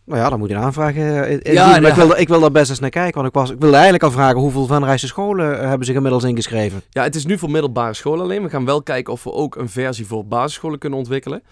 [0.07, 2.51] Nou ja, dan moet je een aanvraag in, ja, maar ik, wil, ik wil daar
[2.51, 3.15] best eens naar kijken.
[3.15, 6.83] Want ik, was, ik wilde eigenlijk al vragen hoeveel Venrijse scholen hebben zich inmiddels ingeschreven.
[6.91, 8.43] Ja, het is nu voor middelbare scholen alleen.
[8.43, 11.43] We gaan wel kijken of we ook een versie voor basisscholen kunnen ontwikkelen.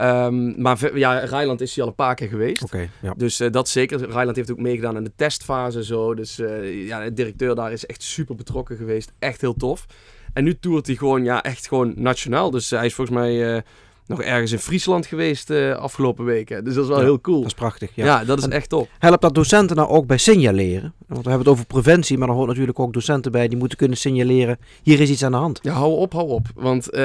[0.00, 2.62] Um, maar ja, Rijland is hier al een paar keer geweest.
[2.62, 3.14] Okay, ja.
[3.16, 4.10] Dus uh, dat zeker.
[4.10, 5.84] Rijland heeft ook meegedaan in de testfase.
[5.84, 6.14] Zo.
[6.14, 9.12] Dus uh, ja, de directeur daar is echt super betrokken geweest.
[9.18, 9.86] Echt heel tof.
[10.32, 12.50] En nu toert hij gewoon, ja, echt gewoon nationaal.
[12.50, 13.62] Dus hij is volgens mij
[14.06, 16.64] nog ergens in Friesland geweest uh, afgelopen weken.
[16.64, 17.38] Dus dat is wel Ja, heel cool.
[17.38, 17.90] Dat is prachtig.
[17.94, 18.04] Ja.
[18.04, 18.88] Ja, dat is En- echt top.
[18.98, 20.94] Helpt dat docenten nou ook bij signaleren?
[21.06, 23.78] Want we hebben het over preventie, maar er hoort natuurlijk ook docenten bij die moeten
[23.78, 24.58] kunnen signaleren.
[24.82, 25.58] Hier is iets aan de hand.
[25.62, 26.46] Ja, hou op, hou op.
[26.54, 27.00] Want eh,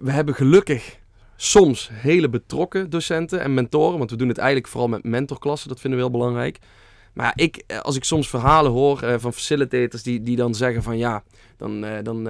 [0.00, 0.96] we hebben gelukkig
[1.36, 3.98] soms hele betrokken docenten en mentoren.
[3.98, 5.68] Want we doen het eigenlijk vooral met mentorklassen.
[5.68, 6.58] Dat vinden we heel belangrijk.
[7.16, 10.54] Maar ja, ik, eh, als ik soms verhalen hoor eh, van facilitators die, die dan
[10.54, 11.22] zeggen van ja,
[11.56, 12.28] dan, eh, dan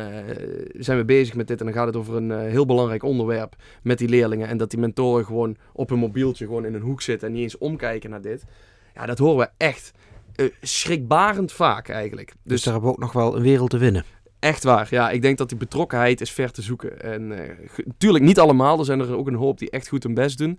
[0.72, 3.98] zijn we bezig met dit en dan gaat het over een heel belangrijk onderwerp met
[3.98, 4.48] die leerlingen.
[4.48, 7.42] En dat die mentoren gewoon op hun mobieltje gewoon in een hoek zitten en niet
[7.42, 8.44] eens omkijken naar dit.
[8.94, 9.92] Ja, dat horen we echt
[10.60, 12.28] schrikbarend vaak eigenlijk.
[12.28, 14.04] Dus Dus daar hebben we ook nog wel een wereld te winnen.
[14.46, 15.10] Echt waar, ja.
[15.10, 17.00] Ik denk dat die betrokkenheid is ver te zoeken.
[17.02, 18.78] En eh, ge- tuurlijk niet allemaal.
[18.78, 20.58] Er zijn er ook een hoop die echt goed hun best doen.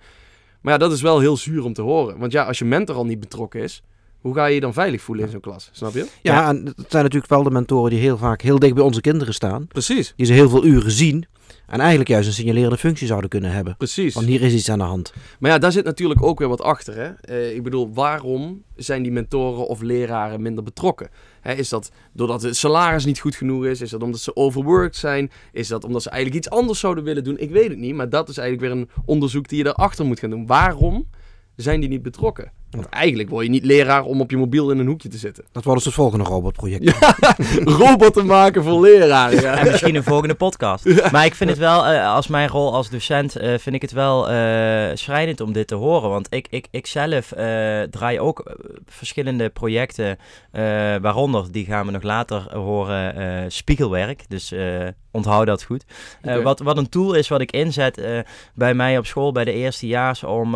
[0.62, 2.17] Maar ja, dat is wel heel zuur om te horen.
[2.17, 3.84] Want ja, als je mentor al niet betrokken is,
[4.27, 5.69] hoe ga je je dan veilig voelen in zo'n klas?
[5.71, 6.07] Snap je?
[6.21, 9.01] Ja, en het zijn natuurlijk wel de mentoren die heel vaak heel dicht bij onze
[9.01, 9.67] kinderen staan.
[9.67, 11.25] Precies, Die ze heel veel uren zien.
[11.67, 13.75] En eigenlijk juist een signalerende functie zouden kunnen hebben.
[13.77, 14.13] precies.
[14.13, 15.13] Want hier is iets aan de hand.
[15.39, 16.95] Maar ja, daar zit natuurlijk ook weer wat achter.
[16.95, 17.07] Hè?
[17.07, 21.09] Eh, ik bedoel, waarom zijn die mentoren of leraren minder betrokken?
[21.41, 23.81] Hè, is dat doordat het salaris niet goed genoeg is?
[23.81, 25.31] Is dat omdat ze overworked zijn?
[25.51, 27.37] Is dat omdat ze eigenlijk iets anders zouden willen doen?
[27.37, 30.19] Ik weet het niet, maar dat is eigenlijk weer een onderzoek die je erachter moet
[30.19, 30.45] gaan doen.
[30.45, 31.07] Waarom
[31.55, 32.51] zijn die niet betrokken?
[32.71, 35.43] Want eigenlijk word je niet leraar om op je mobiel in een hoekje te zitten.
[35.51, 36.84] Dat wordt dus het volgende robotproject.
[36.84, 37.15] Ja,
[37.80, 39.41] robotten maken voor leraren.
[39.41, 39.58] Ja.
[39.58, 41.12] En misschien een volgende podcast.
[41.12, 43.91] Maar ik vind het wel, eh, als mijn rol als docent, eh, vind ik het
[43.91, 44.36] wel eh,
[44.93, 46.10] schrijnend om dit te horen.
[46.10, 47.45] Want ik, ik, ik zelf eh,
[47.82, 50.17] draai ook verschillende projecten,
[50.51, 50.62] eh,
[51.01, 54.25] waaronder, die gaan we nog later horen, eh, spiegelwerk.
[54.27, 55.86] Dus eh, onthoud dat goed.
[56.21, 58.19] Eh, wat, wat een tool is wat ik inzet eh,
[58.53, 60.51] bij mij op school, bij de eerstejaars, om,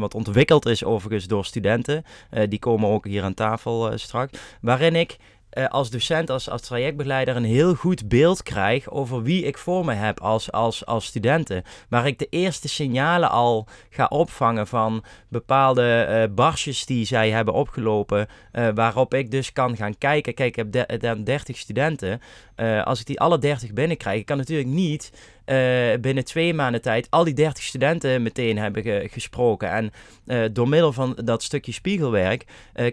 [0.00, 2.04] wat ontwikkeld is overigens door studenten.
[2.30, 4.38] Eh, die komen ook hier aan tafel eh, straks.
[4.60, 5.16] Waarin ik
[5.56, 9.84] eh, als docent, als, als trajectbegeleider een heel goed beeld krijg over wie ik voor
[9.84, 11.62] me heb als, als, als studenten.
[11.88, 17.54] Waar ik de eerste signalen al ga opvangen van bepaalde eh barsjes die zij hebben
[17.54, 18.26] opgelopen.
[18.52, 20.34] eh, waarop ik dus kan gaan kijken.
[20.34, 22.20] Kijk, ik heb de 30 studenten.
[22.84, 25.12] Als ik die alle 30 binnenkrijg, ik kan natuurlijk niet
[26.00, 29.70] binnen twee maanden tijd al die 30 studenten meteen hebben ge- gesproken.
[29.70, 32.44] En door middel van dat stukje spiegelwerk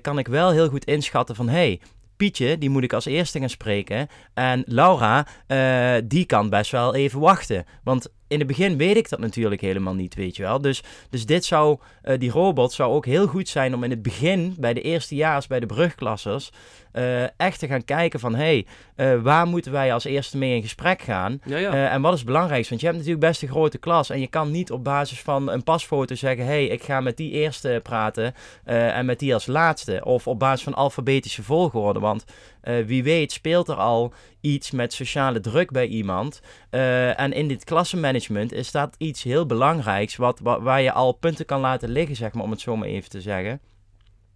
[0.01, 1.79] kan ik wel heel goed inschatten van hey,
[2.23, 4.07] Pietje, die moet ik als eerste gaan spreken.
[4.33, 7.65] En Laura, eh, die kan best wel even wachten.
[7.83, 10.61] Want in het begin weet ik dat natuurlijk helemaal niet, weet je wel.
[10.61, 14.01] Dus, dus dit zou, eh, die robot zou ook heel goed zijn om in het
[14.01, 16.51] begin, bij de eerstejaars, bij de brugklassers,
[16.91, 18.65] eh, echt te gaan kijken van, hé, hey,
[18.95, 21.41] eh, waar moeten wij als eerste mee in gesprek gaan?
[21.45, 21.89] Ja, ja.
[21.89, 22.69] En wat is het belangrijkste?
[22.69, 24.09] Want je hebt natuurlijk best een grote klas.
[24.09, 27.17] En je kan niet op basis van een pasfoto zeggen: hé, hey, ik ga met
[27.17, 30.01] die eerste praten en met die als laatste.
[30.03, 31.99] Of op basis van alfabetische volgorde.
[31.99, 32.25] Want
[32.63, 36.41] eh, wie weet speelt er al iets met sociale druk bij iemand.
[36.69, 40.15] Eh, en in dit klassenmanagement is dat iets heel belangrijks.
[40.15, 42.87] Wat, wa- waar je al punten kan laten liggen, zeg maar, om het zo maar
[42.87, 43.59] even te zeggen.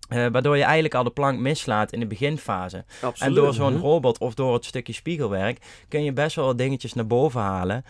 [0.10, 2.86] Eh, waardoor je eigenlijk al de plank mislaat in de beginfase.
[3.02, 3.22] Absoluut.
[3.22, 3.82] En door zo'n Mhm.
[3.82, 7.84] robot of door het stukje spiegelwerk kun je best wel wat dingetjes naar boven halen.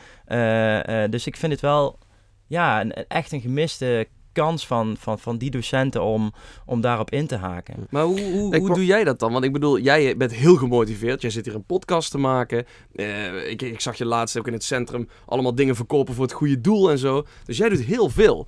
[1.11, 1.99] Dus ik vind het wel
[2.47, 6.33] ja, een- echt een gemiste kans van, van, van die docenten om,
[6.65, 7.87] om daarop in te haken.
[7.89, 9.31] Maar hoe, hoe, Ik hoe doe jij dat dan?
[9.31, 11.21] Want ik bedoel, jij bent heel gemotiveerd.
[11.21, 12.65] Jij zit hier een podcast te maken.
[12.95, 16.33] Eh, ik, ik zag je laatst ook in het centrum allemaal dingen verkopen voor het
[16.33, 17.25] goede doel en zo.
[17.45, 18.47] Dus jij doet heel veel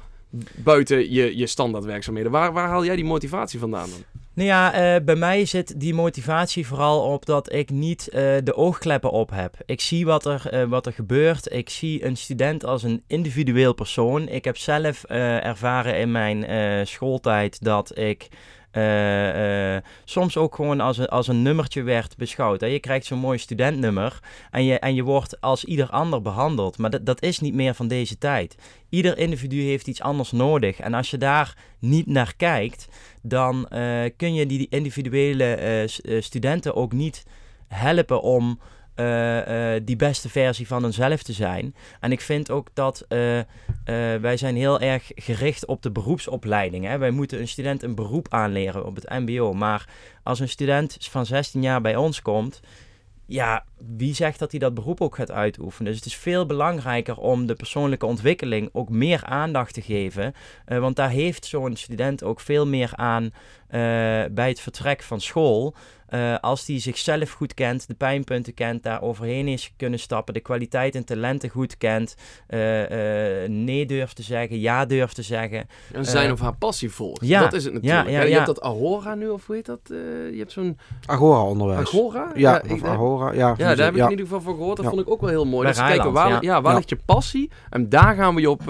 [0.55, 2.31] buiten je, je standaardwerkzaamheden.
[2.31, 4.18] Waar, waar haal jij die motivatie vandaan dan?
[4.39, 8.55] Nou ja, eh, bij mij zit die motivatie vooral op dat ik niet eh, de
[8.55, 9.55] oogkleppen op heb.
[9.65, 11.51] Ik zie wat er, eh, wat er gebeurt.
[11.53, 14.27] Ik zie een student als een individueel persoon.
[14.27, 18.27] Ik heb zelf ervaren in mijn schooltijd dat ik
[18.71, 22.61] eh, soms ook gewoon als een, als een nummertje werd beschouwd.
[22.61, 22.67] Hè.
[22.67, 24.19] Je krijgt zo'n mooi studentnummer
[24.51, 26.77] en je, en je wordt als ieder ander behandeld.
[26.77, 28.55] Maar dat, dat is niet meer van deze tijd.
[28.89, 30.79] Ieder individu heeft iets anders nodig.
[30.79, 32.87] En als je daar niet naar kijkt,
[33.21, 35.87] dan eh, kun je die individuele
[36.19, 37.25] studenten ook niet
[37.67, 38.59] helpen om
[38.99, 41.75] eh, eh, die beste versie van hunzelf te zijn.
[41.99, 43.39] En ik vind ook dat eh,
[44.21, 46.85] wij zijn heel erg gericht op de beroepsopleiding.
[46.85, 46.97] Hè?
[46.97, 49.53] Wij moeten een student een beroep aanleren op het mbo.
[49.53, 49.89] Maar
[50.23, 52.59] als een student van 16 jaar bij ons komt...
[53.25, 53.65] Ja,
[53.97, 55.91] wie zegt dat hij dat beroep ook gaat uitoefenen?
[55.91, 60.33] Dus het is veel belangrijker om de persoonlijke ontwikkeling ook meer aandacht te geven.
[60.65, 63.31] Want daar heeft zo'n student ook veel meer aan
[64.33, 65.73] bij het vertrek van school,
[66.07, 70.39] eh, als die zichzelf goed kent, de pijnpunten kent, daar overheen is kunnen stappen, de
[70.39, 72.15] kwaliteit en talenten goed kent,
[72.47, 75.67] eh, eh, nee durft te zeggen, ja durft te zeggen.
[75.93, 77.25] En zijn Eh, of haar passie volgt.
[77.25, 78.05] ja, dat is het natuurlijk.
[78.07, 78.33] ja, ja, Ja, je ja.
[78.35, 79.79] hebt dat Ahora nu, of hoe heet dat?
[79.83, 79.97] Eh,
[80.31, 81.79] je hebt zo'n Agora-onderwijs.
[81.87, 82.31] Agora?
[82.35, 83.31] Ja, ik- Agora.
[83.33, 84.03] Ja, Ja, daar heb ik ja.
[84.05, 84.75] in ieder geval van gehoord.
[84.75, 84.91] Dat Ja.
[84.91, 85.63] vond ik ook wel heel mooi.
[85.63, 86.37] Bij Dat ze kijken, waar, ja.
[86.41, 86.61] ja.
[86.61, 86.77] waar Ja.
[86.77, 87.51] ligt je passie?
[87.69, 88.67] En daar gaan we je op, eh,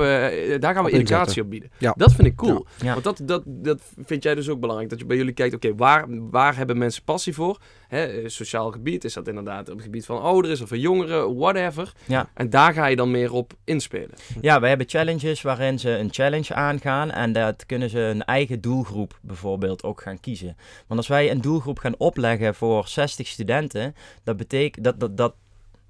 [0.59, 1.43] daar gaan we Op educatie inzetten.
[1.43, 1.69] op bieden.
[1.77, 1.93] Ja.
[1.97, 2.65] Dat vind ik cool.
[2.81, 2.91] Ja.
[2.91, 4.88] Want dat, dat, dat vind jij dus ook belangrijk.
[4.89, 7.60] Dat je bij jullie kijkt, oké, waar, waar hebben mensen passie voor?
[7.88, 11.38] Hè, eh, sociaal gebied, is dat inderdaad op het gebied van ouderen, of van jongeren,
[11.38, 11.93] whatever.
[12.06, 12.30] Ja.
[12.34, 14.12] En daar ga je dan meer op inspelen.
[14.41, 18.62] Ja, we hebben challenges waarin ze een challenge aangaan en dat kunnen ze een eigen
[18.62, 20.58] doelgroep bijvoorbeeld ook gaan kiezen.
[20.88, 25.34] Want als wij een doelgroep gaan opleggen voor 60 studenten, dat betekent dat, dat, dat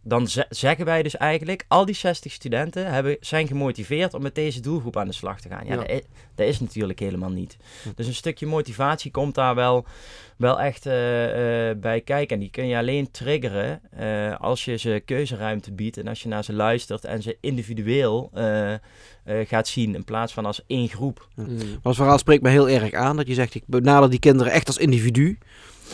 [0.03, 4.35] dan ze- zeggen wij dus eigenlijk, al die 60 studenten hebben, zijn gemotiveerd om met
[4.35, 5.65] deze doelgroep aan de slag te gaan.
[5.65, 5.79] Ja, Ja.
[5.79, 6.01] Dat, is,
[6.35, 7.57] dat is natuurlijk helemaal niet.
[7.83, 7.89] Hm.
[7.95, 9.85] Dus een stukje motivatie komt daar wel,
[10.37, 12.35] wel echt eh, eh, bij kijken.
[12.35, 16.29] En die kun je alleen triggeren eh, als je ze keuzeruimte biedt en als je
[16.29, 18.31] naar ze luistert en ze individueel
[19.45, 21.27] gaat zien in plaats van als één groep.
[21.35, 21.45] Maar
[21.83, 23.17] het verhaal spreekt me heel erg aan.
[23.17, 25.37] Dat je zegt, ik benader die kinderen echt als individu.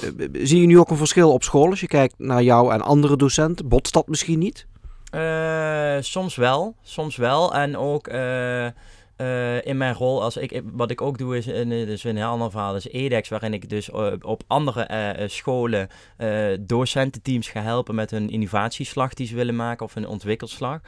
[0.01, 1.69] Eh, zie je nu ook een verschil op school?
[1.69, 4.67] Als je kijkt naar jou en andere docenten, botst dat misschien niet?
[5.09, 7.53] Eh, soms wel, soms wel.
[7.53, 8.67] En ook eh,
[9.15, 12.25] eh, in mijn rol, als ik, wat ik ook doe, is een, dus een heel
[12.25, 17.49] ander verhaal, is EDEX, waarin ik dus eh, op andere eh, eh, scholen eh, docententeams
[17.49, 20.81] ga helpen met hun innovatieslag die ze willen maken of hun ontwikkelslag.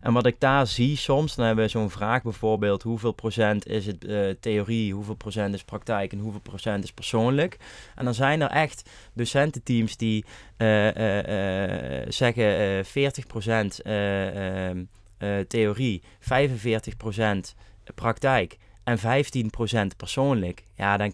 [0.00, 3.86] En wat ik daar zie soms, dan hebben we zo'n vraag bijvoorbeeld, hoeveel procent is
[3.86, 7.58] het eh, theorie, hoeveel procent is praktijk en hoeveel procent is persoonlijk.
[7.94, 10.24] En dan zijn er echt docententeams die
[10.56, 14.84] eh, eh, eh, zeggen eh 40% eh, ehm,
[15.18, 17.54] eh, theorie, 45%
[17.92, 20.64] praktijk en 15% persoonlijk.
[20.74, 21.12] Ja, dan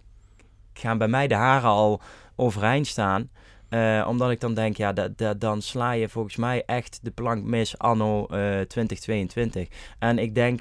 [0.73, 2.01] gaan bij mij de haren al
[2.37, 3.31] overeind staan.
[3.69, 7.11] Eh, omdat ik dan denk, ja, da- da- dan sla je volgens mij echt de
[7.11, 9.69] plank mis anno eh 2022.
[9.99, 10.61] En ik denk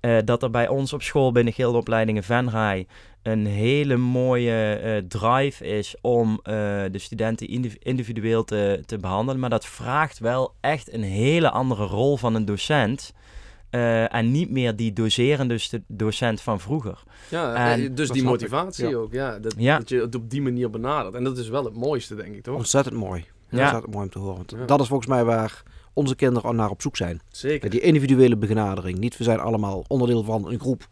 [0.00, 2.86] eh, dat er bij ons op school binnen Gildeopleidingen Venray
[3.22, 9.40] een hele mooie drive is om de studenten indiv- individueel te, te behandelen.
[9.40, 13.12] Maar dat vraagt wel echt een hele andere rol van een docent.
[13.70, 17.02] Eh, en niet meer die doserende docent van vroeger.
[17.28, 18.96] Ja, En- eh, dus die motivatie Ja.
[18.96, 19.12] ook.
[19.12, 19.78] Ja, dat, Ja.
[19.78, 21.14] dat je het op die manier benadert.
[21.14, 22.56] En dat is wel het mooiste, denk ik, toch?
[22.56, 23.24] Ontzettend mooi.
[23.48, 23.62] Ja.
[23.62, 24.44] Ontzettend mooi om te horen.
[24.56, 24.68] Want.
[24.68, 27.20] Dat is volgens mij waar onze kinderen al naar op zoek zijn.
[27.28, 27.70] Zeker.
[27.70, 28.98] Die individuele benadering.
[28.98, 30.88] Niet we zijn allemaal onderdeel van een groep.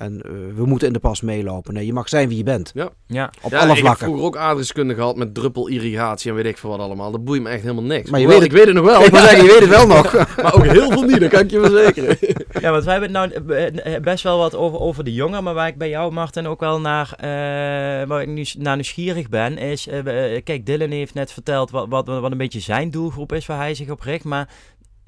[0.00, 1.74] En eh, we moeten in de pas meelopen.
[1.74, 2.70] Nee, je mag zijn wie je bent.
[2.74, 4.04] Ja, Op Ja, alle ik heb vlakken.
[4.06, 7.10] vroeger ook aardrijkskunde gehad met druppelirrigatie en weet ik veel wat allemaal.
[7.10, 8.10] Dat boeit me echt helemaal niks.
[8.10, 9.02] Maar je Hoewel, weet ik weet het nog wel.
[9.04, 10.12] Ik wil zeggen, je weet het wel nog.
[10.42, 12.16] maar ook heel veel niet, dat kan ik je verzekeren.
[12.60, 15.44] Ja, want wij hebben het nou eh, eh, best wel wat over, over de jongeren,
[15.44, 19.28] maar waar ik bij jou, Martin, ook wel naar, eh, waar ik nu naar nieuwsgierig
[19.28, 22.90] ben, is, eh, eh, kijk, Dylan heeft net verteld wat, wat, wat een beetje zijn
[22.90, 24.48] doelgroep is waar hij zich op richt, maar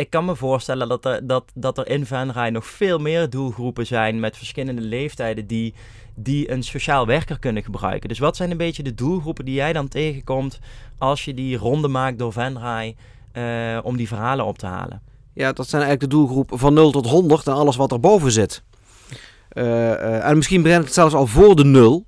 [0.03, 3.87] ik kan me voorstellen dat er, dat, dat er in Venray nog veel meer doelgroepen
[3.87, 5.75] zijn met verschillende leeftijden die,
[6.15, 8.09] die een sociaal werker kunnen gebruiken.
[8.09, 10.59] Dus wat zijn een beetje de doelgroepen die jij dan tegenkomt
[10.99, 12.97] als je die ronde maakt door Venray
[13.33, 15.03] uh, om die verhalen op te halen?
[15.33, 18.63] Ja, dat zijn eigenlijk de doelgroepen van 0 tot 100 en alles wat erboven zit.
[19.49, 22.05] Eh, eh, en misschien brengt het zelfs al voor de 0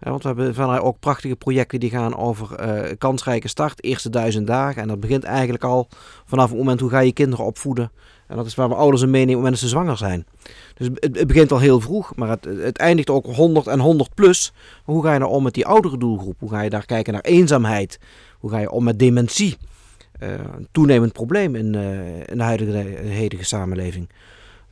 [0.00, 4.46] want we hebben van ook prachtige projecten die gaan over eh, kansrijke start, eerste duizend
[4.46, 4.82] dagen.
[4.82, 5.88] En dat begint eigenlijk al
[6.24, 7.92] vanaf het moment hoe ga je kinderen opvoeden.
[8.26, 10.26] En dat is waar we ouders een meenemen op dat ze zwanger zijn.
[10.74, 14.52] Dus het, begint al heel vroeg, maar het, het eindigt ook 100 en 100 plus.
[14.86, 16.36] Maar hoe ga je nou om met die oudere doelgroep?
[16.38, 17.98] Hoe ga je daar kijken naar eenzaamheid?
[18.38, 19.56] Hoe ga je om met dementie?
[20.20, 24.08] Eh, een toenemend probleem in, eh, in de huidige hedige samenleving.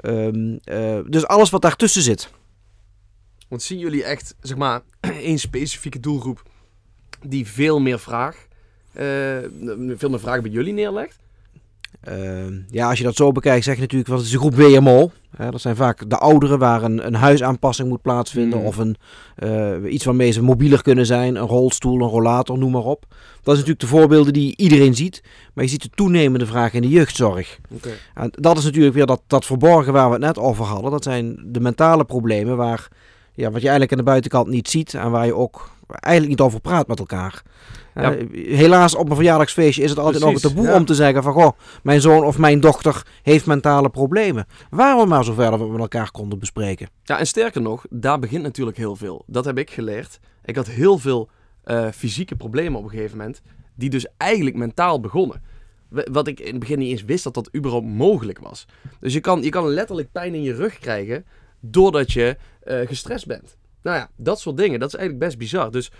[0.00, 2.30] Ehm, eh, dus alles wat daartussen zit.
[3.48, 6.42] Want zien jullie echt, zeg maar, één specifieke doelgroep
[7.26, 8.46] die veel meer vraag,
[8.92, 9.04] eh,
[9.96, 11.18] veel meer vragen bij jullie neerlegt?
[12.00, 15.10] Ehm, ja, als je dat zo bekijkt, zeg je natuurlijk, wat is de groep WMO?
[15.36, 18.58] Hè, dat zijn vaak de ouderen waar een, een huisaanpassing moet plaatsvinden.
[18.58, 18.64] Mm.
[18.64, 18.96] Of een,
[19.36, 21.36] eh, iets waarmee ze mobieler kunnen zijn.
[21.36, 23.04] Een rolstoel, een rollator, noem maar op.
[23.42, 25.22] Dat is natuurlijk de voorbeelden die iedereen ziet.
[25.54, 27.58] Maar je ziet de toenemende vraag in de jeugdzorg.
[28.14, 30.90] En dat is natuurlijk weer dat, dat verborgen waar we het net over hadden.
[30.90, 32.88] Dat zijn de mentale problemen waar,
[33.38, 34.94] ja, wat je eigenlijk aan de buitenkant niet ziet.
[34.94, 37.42] En waar je ook eigenlijk niet over praat met elkaar.
[37.94, 38.14] Ja.
[38.14, 40.78] Eh, helaas op een verjaardagsfeestje is het altijd nog een Precies, taboe ja.
[40.78, 41.32] om te zeggen van...
[41.32, 44.46] Goh, mijn zoon of mijn dochter heeft mentale problemen.
[44.70, 46.88] Waren we maar zover dat we met elkaar konden bespreken.
[47.02, 49.22] Ja, en sterker nog, daar begint natuurlijk heel veel.
[49.26, 50.20] Dat heb ik geleerd.
[50.44, 51.28] Ik had heel veel
[51.64, 53.42] eh, fysieke problemen op een gegeven moment,
[53.74, 55.42] die dus eigenlijk mentaal begonnen.
[55.88, 58.66] Wat ik in het begin niet eens wist dat dat überhaupt mogelijk was.
[59.00, 61.24] Dus je kan, je kan letterlijk pijn in je rug krijgen
[61.60, 62.36] doordat je
[62.68, 63.56] eh, gestrest bent.
[63.82, 65.70] Nou ja, dat soort dingen, dat is eigenlijk best bizar.
[65.70, 65.90] Dus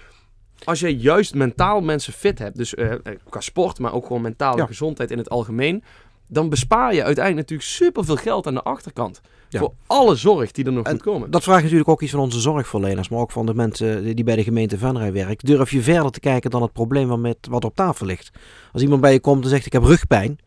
[0.64, 4.22] als je juist mentaal mensen fit hebt, dus eh, eh, qua sport, maar ook gewoon
[4.22, 4.66] mentale Ja.
[4.66, 5.83] gezondheid in het algemeen,
[6.28, 9.20] dan bespaar je uiteindelijk natuurlijk superveel geld aan de achterkant.
[9.48, 9.59] Ja.
[9.59, 11.31] Voor alle zorg die er nog En moet komen.
[11.31, 14.37] Dat vraagt natuurlijk ook iets van onze zorgverleners, maar ook van de mensen die bij
[14.37, 15.46] de gemeente Venray werken.
[15.46, 18.31] Durf je verder te kijken dan het probleem wat, met, wat op tafel ligt?
[18.72, 20.38] Als iemand bij je komt en zegt ik heb rugpijn,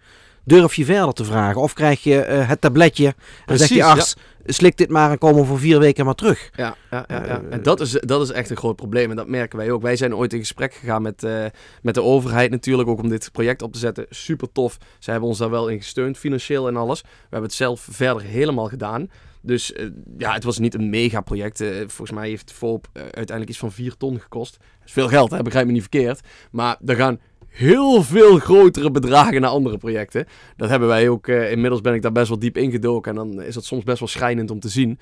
[0.43, 1.61] durf je verder te vragen?
[1.61, 3.05] Of krijg je het tabletje
[3.45, 6.49] en zegt die Precies, arts, slik dit maar en kom over vier weken maar terug.
[6.55, 7.41] Ja, ja, ja, ja.
[7.41, 9.09] Eh, en dat is, dat is echt een groot probleem.
[9.09, 9.81] En dat merken wij ook.
[9.81, 11.45] Wij zijn ooit in gesprek gegaan met, eh,
[11.81, 14.05] met de overheid natuurlijk, ook om dit project op te zetten.
[14.09, 14.77] Super tof.
[14.99, 17.01] Zij hebben ons daar wel in gesteund, financieel en alles.
[17.01, 19.09] We hebben het zelf verder helemaal gedaan.
[19.41, 19.85] Dus eh,
[20.17, 21.63] ja, het was niet een mega project.
[21.87, 24.57] Volgens mij heeft eh, uiteindelijk iets van 4 ton gekost.
[24.59, 25.41] Dat is veel geld, hè?
[25.41, 26.19] begrijp me niet verkeerd.
[26.51, 27.19] Maar er gaan
[27.51, 30.25] heel veel grotere bedragen naar andere projecten.
[30.55, 31.27] Dat hebben wij ook.
[31.27, 33.11] eh, inmiddels ben ik daar best wel diep ingedoken.
[33.11, 34.99] En dan is het soms best wel schrijnend om te zien.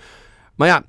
[0.56, 0.86] Maar ja,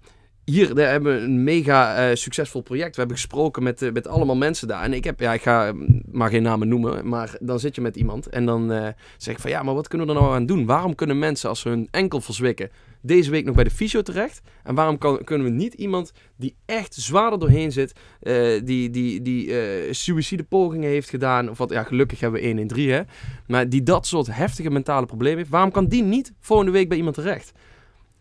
[0.51, 2.91] hier daar hebben we een mega eh, succesvol project.
[2.91, 4.83] We hebben gesproken met, eh, met allemaal mensen daar.
[4.83, 5.75] En ik heb, ja, ik ga eh,
[6.13, 7.09] maar geen namen noemen.
[7.09, 10.07] Maar dan zit je met iemand en dan zeg ik van ja, maar wat kunnen
[10.07, 10.67] we er nou aan doen?
[10.67, 12.71] Waarom kunnen mensen als ze hun enkel verzwikken
[13.03, 14.41] deze week nog bij de fysio terecht?
[14.63, 18.91] En waarom kan, kunnen we niet iemand die echt zwaar er doorheen zit, eh, die,
[18.91, 22.91] die, die eh suïcidepogingen heeft gedaan, of wat, ja, gelukkig hebben we 1 in 3,
[22.93, 23.01] hè,
[23.47, 26.97] maar die dat soort heftige mentale problemen heeft, waarom kan die niet volgende week bij
[26.97, 27.53] iemand terecht?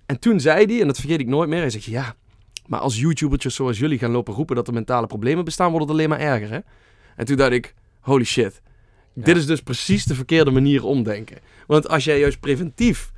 [0.05, 2.15] En toen zei hij, en dat vergeet ik nooit meer, hij zegt ja,
[2.67, 5.93] maar als YouTubertjes zoals jullie gaan lopen roepen dat er mentale problemen bestaan, wordt het
[5.93, 6.59] alleen maar erger, hè?
[7.15, 8.61] En toen dacht ik, holy shit,
[9.13, 11.37] dit is dus precies de verkeerde manier omdenken.
[11.67, 13.11] Want als jij juist preventief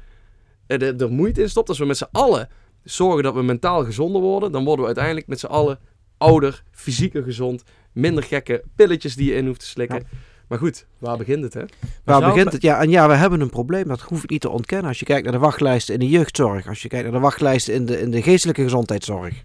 [0.71, 2.49] er, er, er moeite in stopt, als we met z'n allen
[2.83, 5.79] zorgen dat we mentaal gezonder worden, dan worden we uiteindelijk met z'n allen
[6.17, 10.07] ouder, fysieker gezond, minder gekke pilletjes die je in hoeft te slikken.
[10.47, 11.63] Maar goed, waar begint het, hè?
[12.03, 12.61] Waar zou- begint het?
[12.61, 13.87] Ja, en ja, we hebben een probleem.
[13.87, 14.87] Dat hoef ik niet te ontkennen.
[14.87, 17.73] Als je kijkt naar de wachtlijsten in de jeugdzorg, als je kijkt naar de wachtlijsten
[17.73, 19.43] in de, in de geestelijke gezondheidszorg.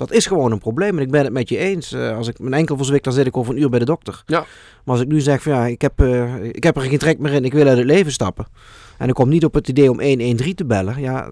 [0.00, 0.96] Dat is gewoon een probleem.
[0.96, 1.92] En ik ben het met je eens.
[1.92, 4.22] Eh, als ik mijn enkel verzwik, dan zit ik over een uur bij de dokter.
[4.26, 4.38] Ja.
[4.84, 7.18] Maar als ik nu zeg van ja, ik heb, eh, ik heb er geen trek
[7.18, 8.46] meer in, ik wil uit het leven stappen.
[8.98, 11.00] En ik kom niet op het idee om 113 te bellen.
[11.00, 11.30] Ja,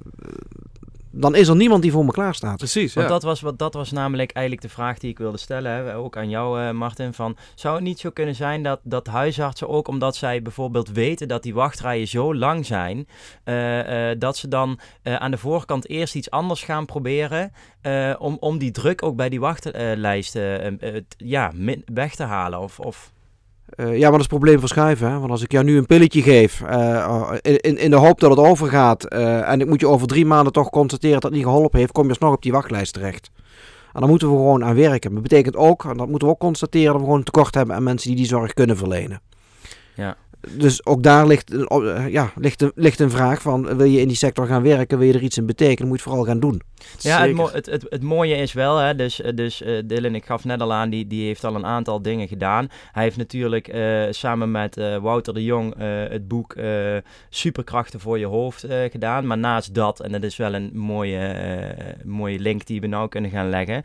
[1.11, 2.57] dan is er niemand die voor me klaar staat.
[2.57, 2.99] Precies, ja.
[3.01, 5.97] Want dat was, wat, dat was namelijk eigenlijk de vraag die ik wilde stellen, hè,
[5.97, 7.13] ook aan jou eh, Martin.
[7.15, 11.29] Van, zou het niet zo kunnen zijn dat, dat huisartsen ook omdat zij bijvoorbeeld weten
[11.29, 13.09] dat die wachtrijen zo lang zijn,
[13.45, 18.15] eh, eh, dat ze dan eh, aan de voorkant eerst iets anders gaan proberen eh,
[18.19, 22.23] om, om die druk ook bij die wachtlijsten eh, eh, t- ja, min- weg te
[22.25, 22.61] halen?
[22.61, 23.13] Of, of...
[23.69, 25.11] Eh, ja, maar dat is het probleem verschuiven.
[25.11, 25.19] Hè?
[25.19, 28.31] Want als ik jou nu een pilletje geef, eh, in, in- in de hoop dat
[28.31, 31.43] het overgaat, eh, en ik moet je over drie maanden toch constateren dat het niet
[31.45, 33.31] geholpen heeft, kom je alsnog op die wachtlijst terecht.
[33.93, 35.13] En daar moeten we gewoon aan werken.
[35.15, 37.83] Dat betekent ook, en dat moeten we ook constateren, dat we gewoon tekort hebben aan
[37.83, 39.21] mensen die die zorg kunnen verlenen.
[39.95, 40.17] Ja.
[40.51, 44.01] Dus ook daar ligt, een- eh, ja, ligt, een, ligt een vraag van, wil je
[44.01, 46.33] in die sector gaan werken, wil je er iets in betekenen, moet je het vooral
[46.33, 46.63] gaan doen.
[46.99, 50.15] Ja, het, mo- het, het, het mooie is wel, hè, dus, eh, dus eh, Dylan,
[50.15, 52.69] ik gaf net al aan, die, die heeft al een aantal dingen gedaan.
[52.93, 53.75] Hij heeft natuurlijk
[54.11, 55.75] samen met Wouter de Jong
[56.09, 56.55] het boek
[57.31, 59.27] Superkrachten voor je hoofd gedaan.
[59.27, 61.35] Maar naast dat, en dat is wel een mooie,
[62.05, 63.83] mooie link die we nou kunnen gaan leggen,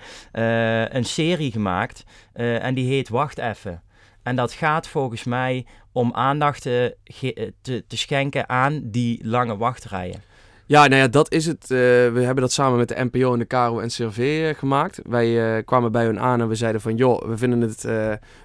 [0.98, 3.82] een serie gemaakt en die heet Wacht Even.
[4.24, 9.58] En dat gaat volgens mij om aandacht te, eh, te, te schenken aan die lange
[9.58, 10.22] wachtrijen.
[10.66, 11.62] Ja, nou ja, dat is het.
[11.62, 15.00] Eh, we hebben dat samen met de NPO en de KRO en CRV eh, gemaakt.
[15.04, 16.96] Wij kwamen bij hun aan en we zeiden van...
[16.96, 17.84] joh, we vinden het,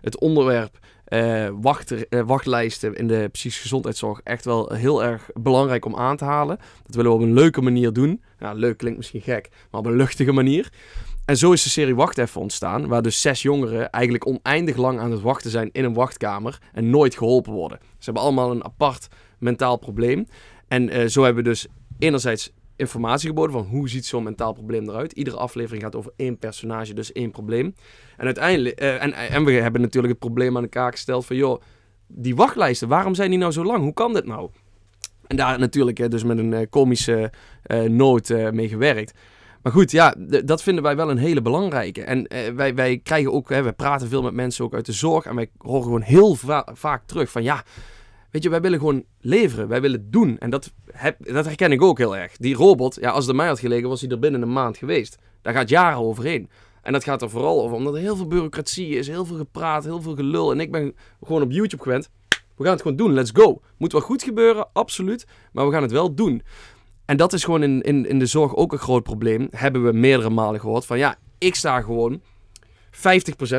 [0.00, 0.78] het onderwerp
[1.60, 4.20] wacht, wachtlijsten in de psychische gezondheidszorg...
[4.24, 6.58] echt wel heel erg belangrijk om aan te halen.
[6.86, 8.22] Dat willen we op een leuke manier doen.
[8.38, 10.70] Ja, leuk klinkt misschien gek, maar op een luchtige manier.
[11.28, 12.86] En zo is de serie Wacht Even ontstaan...
[12.86, 16.58] waar dus zes jongeren eigenlijk oneindig lang aan het wachten zijn in een wachtkamer...
[16.72, 17.78] en nooit geholpen worden.
[17.80, 20.26] Ze hebben allemaal een apart mentaal probleem.
[20.68, 21.66] En eh, zo hebben we dus
[21.98, 25.12] enerzijds informatie geboden van hoe ziet zo'n mentaal probleem eruit.
[25.12, 27.74] Iedere aflevering gaat over één personage, dus één probleem.
[28.16, 29.02] En uiteindelijk, eh,
[29.34, 31.60] en, we hebben natuurlijk het probleem aan de kaak gesteld van joh,
[32.06, 33.82] die wachtlijsten, waarom zijn die nou zo lang?
[33.82, 34.50] Hoe kan dit nou?
[35.28, 39.18] En daar natuurlijk hè, dus met een eh, komische eh noot eh, mee gewerkt.
[39.62, 42.02] Maar goed, ja, dat vinden wij wel een hele belangrijke.
[42.02, 45.24] En eh, wij, wij krijgen ook, hè, praten veel met mensen ook uit de zorg.
[45.24, 47.64] En wij horen gewoon heel va- vaak terug van ja,
[48.30, 49.68] weet je, wij willen gewoon leveren.
[49.68, 50.38] Wij willen doen.
[50.38, 52.36] En dat, heb, dat herken ik ook heel erg.
[52.36, 55.18] Die robot, ja, als het mij had gelegen, was hij er binnen een maand geweest.
[55.42, 56.50] Daar gaat jaren overheen.
[56.82, 59.84] En dat gaat er vooral over, omdat er heel veel bureaucratie is, heel veel gepraat,
[59.84, 60.52] heel veel gelul.
[60.52, 60.94] En ik ben
[61.24, 62.08] gewoon op YouTube gewend.
[62.56, 63.60] We gaan het gewoon doen, let's go.
[63.76, 65.26] Moet wel goed gebeuren, absoluut.
[65.52, 66.42] Maar we gaan het wel doen.
[67.08, 69.48] En dat is gewoon in, in, in de zorg ook een groot probleem.
[69.50, 70.86] Hebben we meerdere malen gehoord.
[70.86, 72.20] Van ja, ik sta gewoon
[72.90, 73.00] 50%,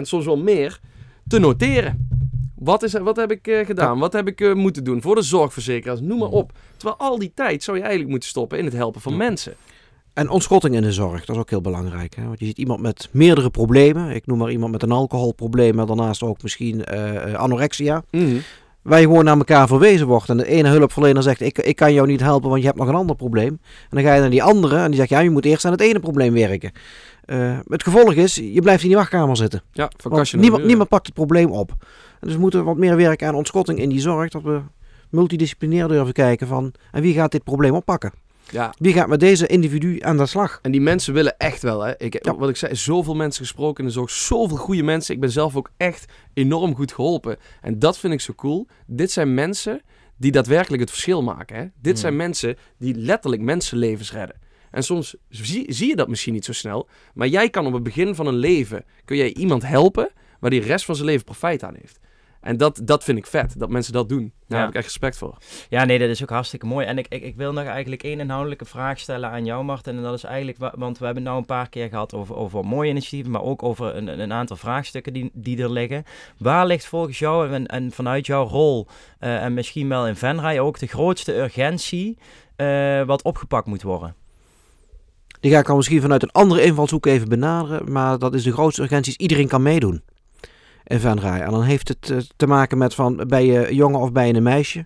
[0.02, 0.80] soms wel meer,
[1.28, 2.08] te noteren.
[2.56, 4.00] Wat, is, wat heb ik eh, gedaan?
[4.00, 6.00] Wat heb ik eh, moeten doen voor de zorgverzekeraars?
[6.02, 6.52] Noem maar op.
[6.78, 9.18] Terwijl al die tijd zou je eigenlijk moeten stoppen in het helpen van Ja.
[9.18, 9.54] mensen.
[10.14, 12.16] En ontschotting in de zorg, dat is ook heel belangrijk.
[12.16, 12.26] Hè?
[12.26, 14.16] Want je ziet iemand met meerdere problemen.
[14.16, 18.04] Ik noem maar iemand met een alcoholprobleem, maar daarnaast ook misschien eh, anorexia.
[18.12, 18.32] Waar
[18.84, 20.30] je gewoon naar elkaar verwezen wordt.
[20.30, 22.88] En de ene hulpverlener zegt, ik, ik kan jou niet helpen, want je hebt nog
[22.88, 23.60] een ander probleem.
[23.90, 25.72] En dan ga je naar die andere en die zegt, ja, je moet eerst aan
[25.72, 26.72] het ene probleem werken.
[27.26, 29.62] Eh, het gevolg is, je blijft in die wachtkamer zitten.
[29.72, 31.70] Ja, van Want niemand, niemand pakt het probleem op.
[32.20, 34.30] En dus we moeten wat meer werken aan ontschotting in die zorg.
[34.30, 34.62] Dat we
[35.10, 38.12] multidisciplinair durven kijken van, en wie gaat dit probleem oppakken?
[38.52, 40.60] Ja, Wie gaat met deze individu aan de slag?
[40.62, 41.98] En die mensen willen echt wel, hè.
[41.98, 42.36] Ik, Ja.
[42.36, 44.10] Wat ik zei, zoveel mensen gesproken in de zorg.
[44.10, 45.14] Zoveel goede mensen.
[45.14, 47.38] Ik ben zelf ook echt enorm goed geholpen.
[47.62, 48.68] En dat vind ik zo cool.
[48.88, 49.82] Dit zijn mensen
[50.18, 51.62] die daadwerkelijk het verschil maken, hè.
[51.62, 51.96] Dit Hmm.
[52.02, 54.36] zijn mensen die letterlijk mensenlevens redden.
[54.72, 56.88] En soms zie, zie je dat misschien niet zo snel.
[57.14, 58.86] Maar jij kan op het begin van een leven...
[59.06, 60.10] kun jij iemand helpen...
[60.40, 62.00] waar die rest van zijn leven profijt aan heeft.
[62.42, 63.60] En dat, dat vind ik vet.
[63.60, 64.32] Dat mensen dat doen.
[64.48, 64.66] Daar Ja.
[64.66, 65.38] heb ik echt respect voor.
[65.70, 66.86] Ja, nee, dat is ook hartstikke mooi.
[66.86, 69.96] En ik, ik, ik wil nog eigenlijk één inhoudelijke vraag stellen aan jou, Martin.
[69.98, 72.36] En dat is eigenlijk, wa- want we hebben het nou een paar keer gehad over,
[72.36, 76.04] over mooie initiatieven, maar ook over een, een aantal vraagstukken die, die er liggen.
[76.38, 78.88] Waar ligt volgens jou en, en vanuit jouw rol,
[79.20, 82.18] eh, en misschien wel in Venray ook, de grootste urgentie
[82.56, 84.16] eh, wat opgepakt moet worden?
[85.40, 87.92] Die ga ik al misschien vanuit een andere invalshoek even benaderen.
[87.92, 89.12] Maar dat is de grootste urgentie.
[89.12, 90.02] is Iedereen kan meedoen
[90.90, 91.42] in Venray.
[91.42, 94.34] En dan heeft het eh, te maken met van, ben je jongen of ben je
[94.34, 94.86] een meisje?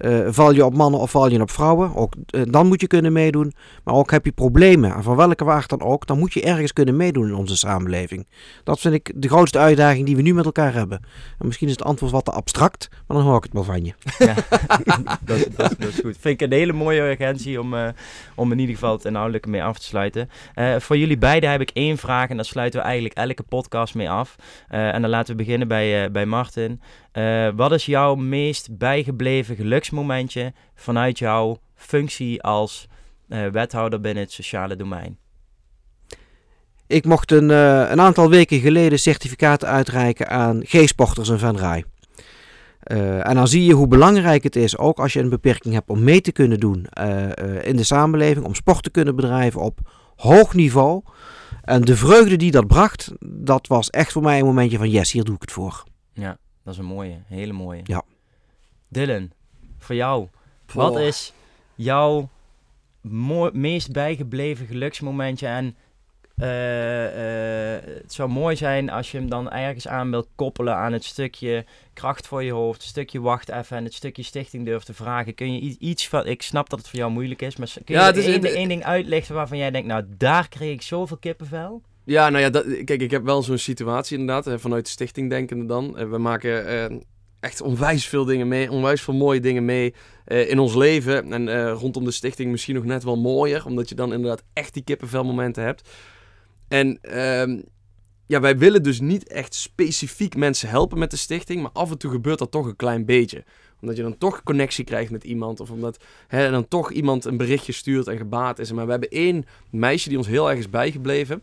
[0.00, 1.94] Eh, val je op mannen of val je op vrouwen?
[1.94, 3.52] Ook, eh, dan moet je kunnen meedoen.
[3.84, 6.72] Maar ook heb je problemen, en van welke waard dan ook, dan moet je ergens
[6.72, 8.26] kunnen meedoen in onze samenleving.
[8.64, 11.00] Dat vind ik de grootste uitdaging die we nu met elkaar hebben.
[11.38, 13.84] En misschien is het antwoord wat te abstract, maar dan hoor ik het wel van
[13.84, 13.92] je.
[14.18, 14.34] Ja,
[15.56, 16.16] dat, is goed.
[16.20, 17.88] Vind ik een hele mooie urgentie om, eh,
[18.34, 20.28] om in ieder geval het inhoudelijke mee af te sluiten.
[20.78, 24.10] Voor jullie beiden heb ik één vraag en daar sluiten we eigenlijk elke podcast mee
[24.10, 24.36] af.
[24.68, 26.80] En dan laten we beginnen bij, bij Martin.
[27.12, 32.88] Eh, wat is jouw meest bijgebleven geluksmomentje vanuit jouw functie als
[33.28, 35.18] eh, wethouder binnen het sociale domein?
[36.86, 41.84] Ik mocht een, eh, een aantal weken geleden certificaten uitreiken aan G-sporters in Venray.
[42.80, 45.90] Eh, en dan zie je hoe belangrijk het is, ook als je een beperking hebt,
[45.90, 46.86] om mee te kunnen doen
[47.62, 49.78] in de samenleving, om sport te kunnen bedrijven op
[50.16, 51.02] hoog niveau.
[51.62, 55.12] En de vreugde die dat bracht, dat was echt voor mij een momentje van yes,
[55.12, 55.84] hier doe ik het voor.
[56.12, 56.38] Ja,
[56.70, 57.80] dat is een mooie, een hele mooie.
[57.84, 58.02] Ja.
[58.88, 59.30] Dylan,
[59.78, 60.28] voor jou,
[60.74, 61.32] Wat is
[61.74, 62.28] jouw
[63.52, 65.46] meest bijgebleven geluksmomentje?
[65.46, 65.76] En
[66.36, 70.92] eh, eh, het zou mooi zijn als je hem dan ergens aan wilt koppelen aan
[70.92, 74.86] het stukje kracht voor je hoofd, het stukje wacht even en het stukje stichting durft
[74.86, 75.34] te vragen.
[75.34, 78.00] Kun je iets van, ik snap dat het voor jou moeilijk is, maar kun je
[78.00, 78.12] Ja,
[78.52, 81.82] één, ding uitlichten waarvan jij denkt, nou daar kreeg ik zoveel kippenvel?
[82.10, 85.66] Ja, nou ja, kijk, ik heb wel zo'n situatie inderdaad, eh, vanuit de stichting denkende
[85.66, 85.98] dan.
[85.98, 86.96] Eh, we maken eh,
[87.40, 89.94] echt onwijs veel dingen mee, onwijs veel mooie dingen mee
[90.24, 91.32] in ons leven.
[91.32, 94.82] En rondom de stichting misschien nog net wel mooier, omdat je dan inderdaad echt die
[94.82, 95.88] kippenvelmomenten hebt.
[96.68, 97.60] En ehm,
[98.26, 101.98] ja, wij willen dus niet echt specifiek mensen helpen met de stichting, maar af en
[101.98, 103.44] toe gebeurt dat toch een klein beetje.
[103.80, 107.36] Omdat je dan toch connectie krijgt met iemand, of omdat hè, dan toch iemand een
[107.36, 108.72] berichtje stuurt en gebaat is.
[108.72, 111.42] Maar we hebben één meisje die ons heel erg is bijgebleven.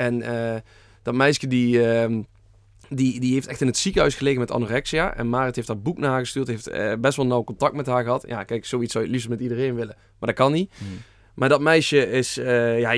[0.00, 0.60] En eh,
[1.02, 2.22] dat meisje die, ehm,
[2.88, 5.14] die, die heeft echt in het ziekenhuis gelegen met anorexia.
[5.14, 6.46] En Marit heeft dat boek naar haar gestuurd.
[6.46, 8.24] Heeft eh, best wel nauw contact met haar gehad.
[8.28, 9.96] Ja, kijk, zoiets zou je het liefst met iedereen willen.
[9.96, 10.72] Maar dat kan niet.
[11.34, 12.90] Maar dat meisje is, eh, ja,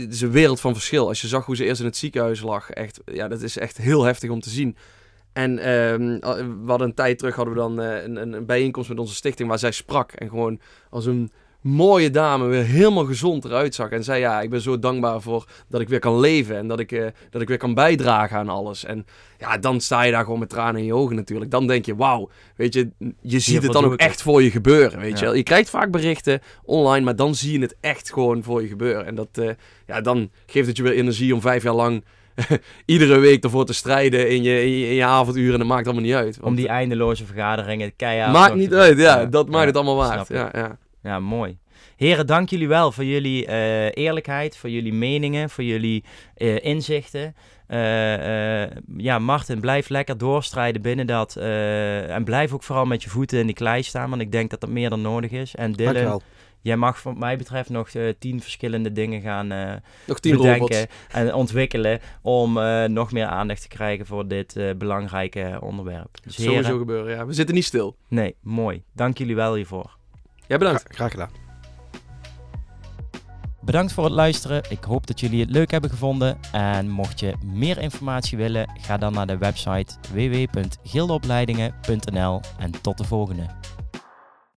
[0.00, 1.08] het is een wereld van verschil.
[1.08, 3.76] Als je zag hoe ze eerst in het ziekenhuis lag, echt, ja, dat is echt
[3.76, 4.76] heel heftig om te zien.
[5.32, 6.18] En ehm,
[6.64, 9.58] we hadden een tijd terug hadden we dan een, een bijeenkomst met onze stichting waar
[9.58, 10.12] zij sprak.
[10.12, 10.60] En gewoon
[10.90, 13.90] als een mooie dame weer helemaal gezond eruit zag.
[13.90, 16.56] En zei, ja, ik ben zo dankbaar voor dat ik weer kan leven.
[16.56, 18.84] En dat ik, eh, dat ik weer kan bijdragen aan alles.
[18.84, 19.06] En
[19.38, 21.50] ja, dan sta je daar gewoon met tranen in je ogen natuurlijk.
[21.50, 22.90] Dan denk je, wauw, weet je,
[23.20, 24.00] je ziet het dan ook het.
[24.00, 25.30] echt voor je gebeuren, weet Ja.
[25.30, 25.36] je.
[25.36, 29.06] Je krijgt vaak berichten online, maar dan zie je het echt gewoon voor je gebeuren.
[29.06, 29.50] En dat, eh,
[29.86, 32.04] ja, dan geeft het je weer energie om vijf jaar lang
[32.84, 35.52] iedere week ervoor te strijden in je, in je, in je avonduren.
[35.52, 36.38] En dat maakt allemaal niet uit.
[36.42, 38.32] Om die eindeloze vergaderingen keihard...
[38.32, 39.24] maakt niet uit, ja.
[39.26, 40.28] Dat maakt ja, het allemaal waard.
[40.28, 40.78] Ja, ja.
[41.02, 41.58] Ja, mooi.
[41.96, 47.34] Heren, dank jullie wel voor jullie eh, eerlijkheid, voor jullie meningen, voor jullie eh, inzichten.
[47.66, 51.36] Eh, ja, Martin, blijf lekker doorstrijden binnen dat.
[51.36, 54.60] en blijf ook vooral met je voeten in die klei staan, want ik denk dat
[54.60, 55.54] dat meer dan nodig is.
[55.54, 56.22] En Dylan, Dankjewel.
[56.60, 60.86] jij mag wat mij betreft nog tien verschillende dingen gaan Nog tien bedenken robots.
[61.08, 62.52] en ontwikkelen om
[62.92, 66.18] nog meer aandacht te krijgen voor dit belangrijke onderwerp.
[66.22, 67.26] Dus Sowieso heren, gebeuren, ja.
[67.26, 67.96] We zitten niet stil.
[68.08, 68.82] nee, mooi.
[68.92, 69.97] Dank jullie wel hiervoor.
[70.48, 70.82] Jij bedankt.
[70.82, 71.30] Gra- Graag gedaan.
[73.60, 74.62] Bedankt voor het luisteren.
[74.68, 76.38] Ik hoop dat jullie het leuk hebben gevonden.
[76.52, 83.04] En mocht je meer informatie willen, ga dan naar de website www.gildeopleidingen.nl en tot de
[83.04, 83.46] volgende.